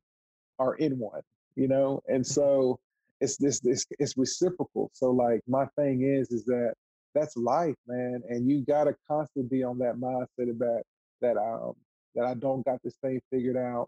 [0.60, 1.22] are in one,
[1.56, 2.02] you know?
[2.08, 2.80] And so
[3.20, 4.90] it's this this it's reciprocal.
[4.94, 6.74] So like my thing is is that
[7.14, 8.22] that's life, man.
[8.30, 10.84] And you gotta constantly be on that mindset that
[11.22, 11.74] that um
[12.16, 13.88] that I don't got this thing figured out,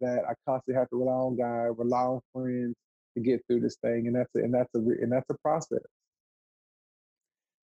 [0.00, 2.74] that I constantly have to rely on God, rely on friends
[3.16, 4.06] to get through this thing.
[4.06, 5.82] And that's a, and that's a and that's a process.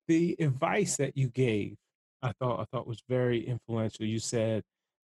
[0.09, 1.77] The advice that you gave,
[2.23, 4.07] I thought I thought was very influential.
[4.07, 4.63] You said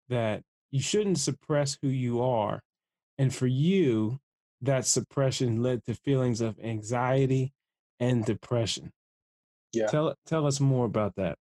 [0.09, 2.61] that you shouldn't suppress who you are.
[3.17, 4.19] And for you,
[4.61, 7.53] that suppression led to feelings of anxiety
[7.99, 8.91] and depression.
[9.73, 9.87] Yeah.
[9.87, 11.37] Tell tell us more about that.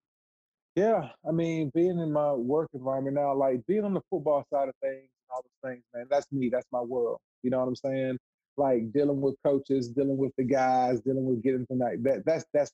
[0.76, 4.68] Yeah, I mean, being in my work environment now, like being on the football side
[4.68, 6.50] of things, all those things, man, that's me.
[6.50, 7.18] That's my world.
[7.42, 8.18] You know what I'm saying?
[8.56, 12.02] Like dealing with coaches, dealing with the guys, dealing with getting tonight.
[12.04, 12.70] That that's that's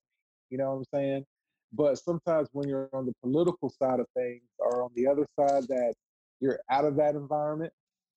[0.51, 1.24] you know what I'm saying?
[1.72, 5.64] But sometimes when you're on the political side of things or on the other side
[5.68, 5.95] that
[6.40, 7.72] you're out of that environment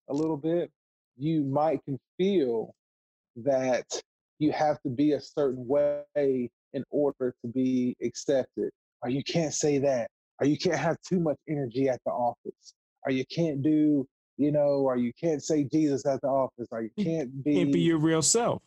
[0.10, 0.72] a little bit,
[1.18, 2.74] you might can feel
[3.38, 3.86] that
[4.39, 8.70] you have to be a certain way in order to be accepted.
[9.01, 10.10] Or you can't say that.
[10.39, 12.74] Or you can't have too much energy at the office.
[13.05, 16.68] Or you can't do, you know, or you can't say Jesus at the office.
[16.72, 18.62] Or you mm, can't be Can't be your real self.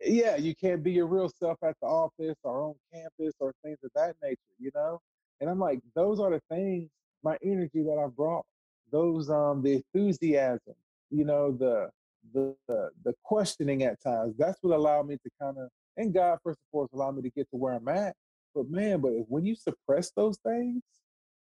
[0.00, 3.78] yeah, you can't be your real self at the office or on campus or things
[3.84, 5.00] of that nature, you know?
[5.40, 6.90] And I'm like, those are the things,
[7.22, 8.44] my energy that I brought.
[8.92, 10.74] Those um the enthusiasm,
[11.10, 11.90] you know, the
[12.32, 14.34] the the, the questioning at times.
[14.38, 17.30] That's what allowed me to kind of and God first and foremost allowed me to
[17.30, 18.14] get to where I'm at.
[18.54, 20.82] But man, but when you suppress those things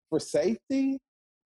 [0.09, 0.99] for safety,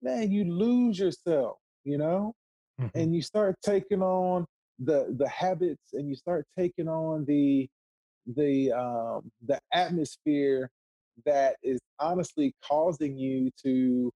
[0.03, 2.35] man, you lose yourself, you know?
[2.81, 2.91] Mhm.
[2.97, 4.45] and you start taking on
[4.81, 7.69] the the habits and you start taking on the
[8.35, 10.69] the um the atmosphere
[11.25, 14.11] that is honestly causing you to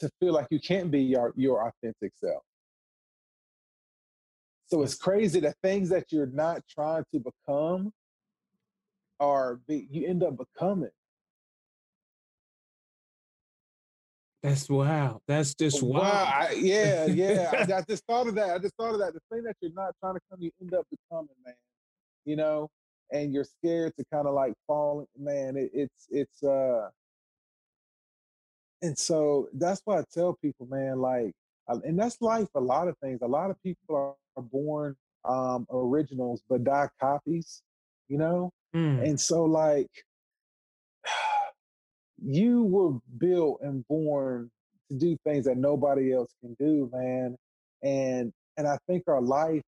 [0.00, 2.42] to feel like you can't be your your authentic self
[4.66, 7.92] so it's crazy the things that you're not trying to become
[9.18, 10.90] are be, you end up becoming
[14.46, 15.20] That's wow.
[15.26, 16.02] That's just wow.
[16.02, 17.50] I, yeah, yeah.
[17.52, 18.50] I, I just thought of that.
[18.50, 19.12] I just thought of that.
[19.12, 21.54] The thing that you're not trying to come, you end up becoming, man.
[22.24, 22.68] You know,
[23.10, 25.04] and you're scared to kind of like fall.
[25.18, 26.90] Man, it, it's it's uh,
[28.82, 31.32] and so that's why I tell people, man, like,
[31.68, 32.48] uh, and that's life.
[32.54, 33.20] A lot of things.
[33.22, 37.62] A lot of people are, are born um originals but die copies.
[38.08, 39.02] You know, Mm.
[39.08, 39.90] and so like
[42.22, 44.50] you were built and born
[44.90, 47.36] to do things that nobody else can do, man.
[47.82, 49.62] And and I think our life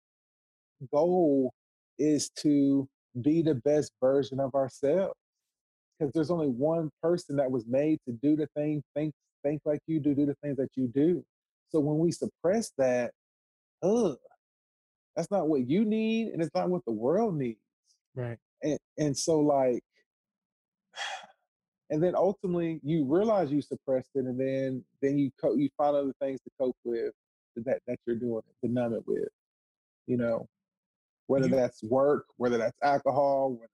[0.93, 1.53] goal
[1.99, 2.89] is to
[3.21, 5.15] be the best version of ourselves.
[5.99, 9.80] Because there's only one person that was made to do the thing, think think like
[9.86, 11.24] you do, do the things that you do.
[11.70, 13.12] So when we suppress that,
[13.82, 14.16] ugh,
[15.14, 17.59] that's not what you need, and it's not what the world needs
[18.14, 18.38] Right.
[18.62, 19.82] and and so like
[21.90, 25.94] and then ultimately you realize you suppressed it and then then you co- you find
[25.96, 27.12] other things to cope with
[27.57, 29.28] that that you're doing it to numb it with
[30.07, 30.49] you know
[31.28, 33.70] whether You- that's work whether that's alcohol whether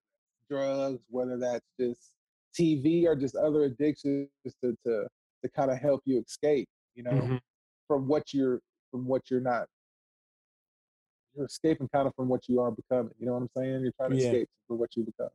[0.51, 2.11] drugs whether that's just
[2.59, 4.29] tv or just other addictions
[4.63, 5.07] to to
[5.43, 7.41] to kind of help you escape you know Mhm.
[7.89, 9.67] from what you're from what you're not
[11.35, 13.93] you're escaping kind of from what you are becoming you know what i'm saying you're
[13.93, 14.27] trying to Yeah.
[14.29, 15.31] escape from what you become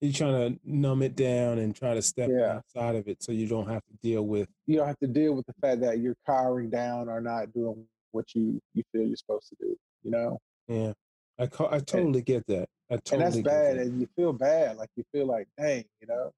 [0.00, 2.56] You're trying to numb it down and try to step Yeah.
[2.58, 5.34] outside of it so you don't have to deal with you don't have to deal
[5.34, 9.16] with the fact that you're cowering down or not doing what you you feel you're
[9.16, 10.38] supposed to do you know
[10.68, 10.92] yeah.
[11.38, 12.68] I ca- I totally get that.
[12.90, 13.82] I totally and that's get bad that.
[13.86, 16.32] and you feel bad like you feel like dang you know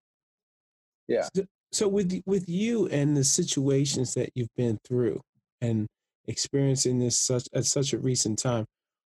[1.09, 5.21] yeah So, so with with you and the situations that you've been through
[5.61, 5.87] and
[6.27, 8.67] experiencing this such at such a recent time,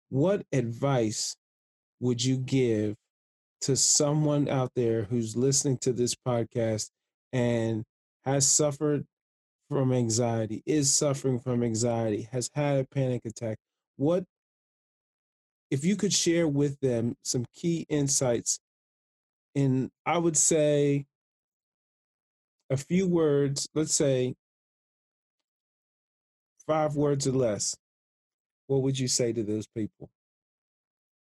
[0.09, 1.35] what advice
[1.99, 2.95] would you give
[3.61, 6.89] to someone out there who's listening to this podcast
[7.31, 7.83] and
[8.25, 9.05] has suffered
[9.69, 13.57] from anxiety, is suffering from anxiety, has had a panic attack?
[13.97, 14.25] What
[15.71, 18.59] if you could share with them some key insights
[19.55, 21.05] in I would say
[22.69, 24.35] a few words, let's say
[26.67, 27.75] five words or less,
[28.67, 30.09] what would you say to those people?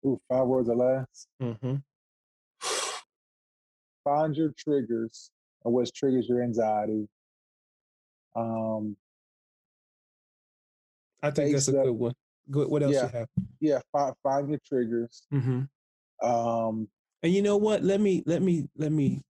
[0.04, 1.76] Ooh, five words or less Mm-hmm.
[4.04, 5.30] find your triggers
[5.64, 7.08] and what triggers your anxiety
[8.36, 8.96] um
[11.22, 12.14] I think that's a good one.
[12.48, 13.02] What else Yeah.
[13.04, 13.28] you have?
[13.60, 16.26] yeah find, find your triggers Mm-hmm.
[16.28, 16.88] um
[17.22, 17.82] And you know what?
[17.82, 19.22] Let me let me let me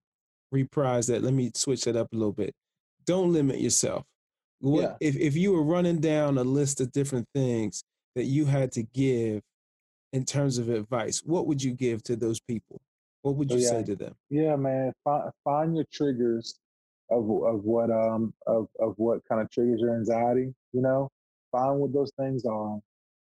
[0.52, 1.22] reprise that.
[1.22, 2.54] Let me switch that up a little bit.
[3.04, 4.04] Don't limit yourself.
[4.60, 4.96] What Yeah.
[5.00, 7.82] if if you were running down a list of different things
[8.14, 9.42] that you had to give
[10.12, 12.80] in terms of advice, what would you give to those people?
[13.22, 13.68] What would Oh, you yeah.
[13.70, 14.14] say to them?
[14.30, 14.92] Yeah, man.
[15.04, 16.58] Find find your triggers
[17.10, 20.54] of of what um of of what kind of triggers your anxiety.
[20.72, 21.08] You know,
[21.52, 22.78] find what those things are.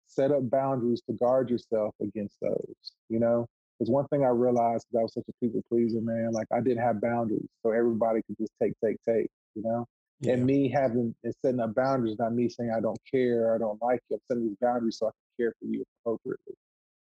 [0.09, 2.75] Set up boundaries to guard yourself against those.
[3.09, 3.47] You know,
[3.79, 6.31] because one thing I realized because I was such a people pleaser, man.
[6.33, 9.29] Like I didn't have boundaries, so everybody could just take, take, take.
[9.55, 9.85] You know,
[10.21, 10.33] Yeah.
[10.33, 13.81] and me having and setting up boundaries, not me saying I don't care, I don't
[13.81, 14.17] like you.
[14.17, 16.55] I'm setting these boundaries so I can care for you appropriately.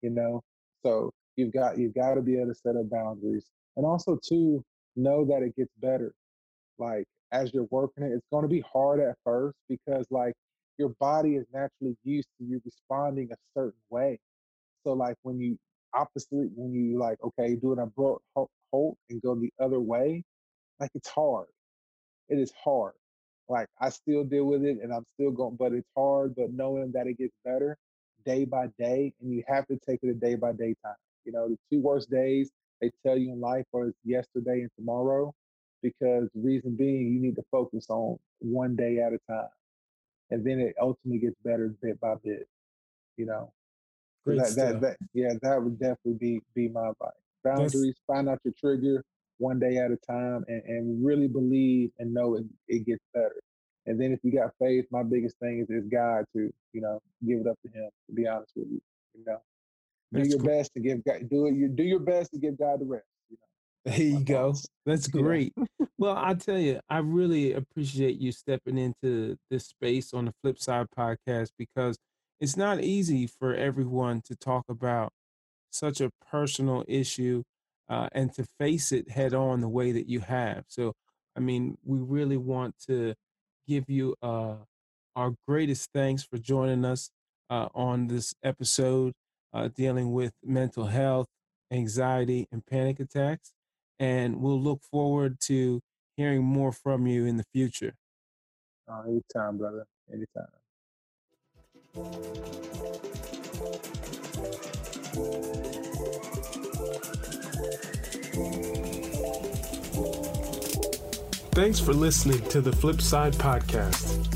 [0.03, 0.43] You know,
[0.85, 3.47] so You've got you've got to be able to set up boundaries,
[3.77, 4.65] and also to
[4.97, 6.15] know that it gets better.
[6.79, 10.33] Like as you're working it, it's going to be hard at first because like
[10.79, 14.19] your body is naturally used to you responding a certain way.
[14.85, 15.59] So like when you
[15.95, 20.25] opposite when you like okay do an abrupt halt and go the other way,
[20.81, 21.49] like it's hard.
[22.29, 22.95] It is hard.
[23.49, 26.35] Like I still deal with it and I'm still going, but it's hard.
[26.37, 27.79] But knowing that it gets better
[28.27, 30.97] day by day, and you have to take it a day by day time.
[31.25, 32.51] You know, the two worst days
[32.83, 35.35] they tell you in life are yesterday and tomorrow,
[35.83, 39.49] because reason being you need to focus on one day at a time,
[40.31, 42.49] and then it ultimately gets better bit by bit.
[43.17, 43.53] You know,
[44.25, 47.13] Great that, that, that yeah, that would definitely be be my advice.
[47.45, 49.05] Boundaries, find out your trigger
[49.39, 53.37] one day at a time, and, and really believe and know it, it gets better.
[53.87, 57.01] And then if you got faith, my biggest thing is, is God to, you know,
[57.25, 58.81] give it up to him, to be honest with you.
[59.15, 59.39] You know.
[60.13, 60.49] Do That's your cool.
[60.49, 63.07] best to give God do it you do your best to give God the rest.
[63.87, 64.55] There you go.
[64.87, 65.23] That's Yeah.
[65.23, 65.55] great.
[65.99, 70.59] well, I tell you, I really appreciate you stepping into this space on the Flip
[70.59, 71.97] Side podcast because
[72.41, 75.13] it's not easy for everyone to talk about
[75.71, 77.45] such a personal issue
[77.89, 80.65] uh, and to face it head on the way that you have.
[80.69, 80.95] So,
[81.37, 83.15] I mean, we really want to
[83.69, 84.57] give you uh,
[85.17, 87.11] our greatest thanks for joining us
[87.51, 89.15] uh, on this episode
[89.55, 91.29] uh, dealing with mental health,
[91.73, 93.53] anxiety, and panic attacks.
[93.99, 95.81] And we'll look forward to
[96.17, 97.95] hearing more from you in the future.
[98.89, 99.87] Uh, anytime, brother.
[100.13, 100.47] Anytime.
[111.53, 114.29] Thanks for listening to the Flipside Podcast.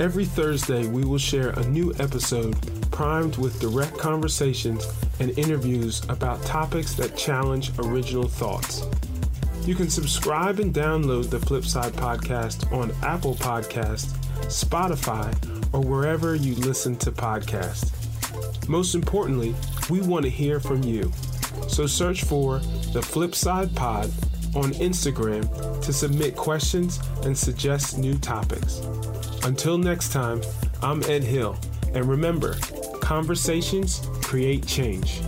[0.00, 2.56] Every Thursday, we will share a new episode
[2.90, 4.86] primed with direct conversations
[5.20, 8.82] and interviews about topics that challenge original thoughts.
[9.66, 15.34] You can subscribe and download the Flipside Podcast on Apple Podcasts, Spotify,
[15.74, 17.90] or wherever you listen to podcasts.
[18.68, 19.56] Most importantly,
[19.90, 21.10] we want to hear from you.
[21.66, 22.60] So search for
[22.92, 24.04] the Flipside Pod
[24.54, 28.82] on Instagram to submit questions and suggest new topics.
[29.42, 30.42] Until next time,
[30.80, 31.58] I'm Ed Hill,
[31.92, 32.54] and remember,
[33.00, 35.20] conversations create change.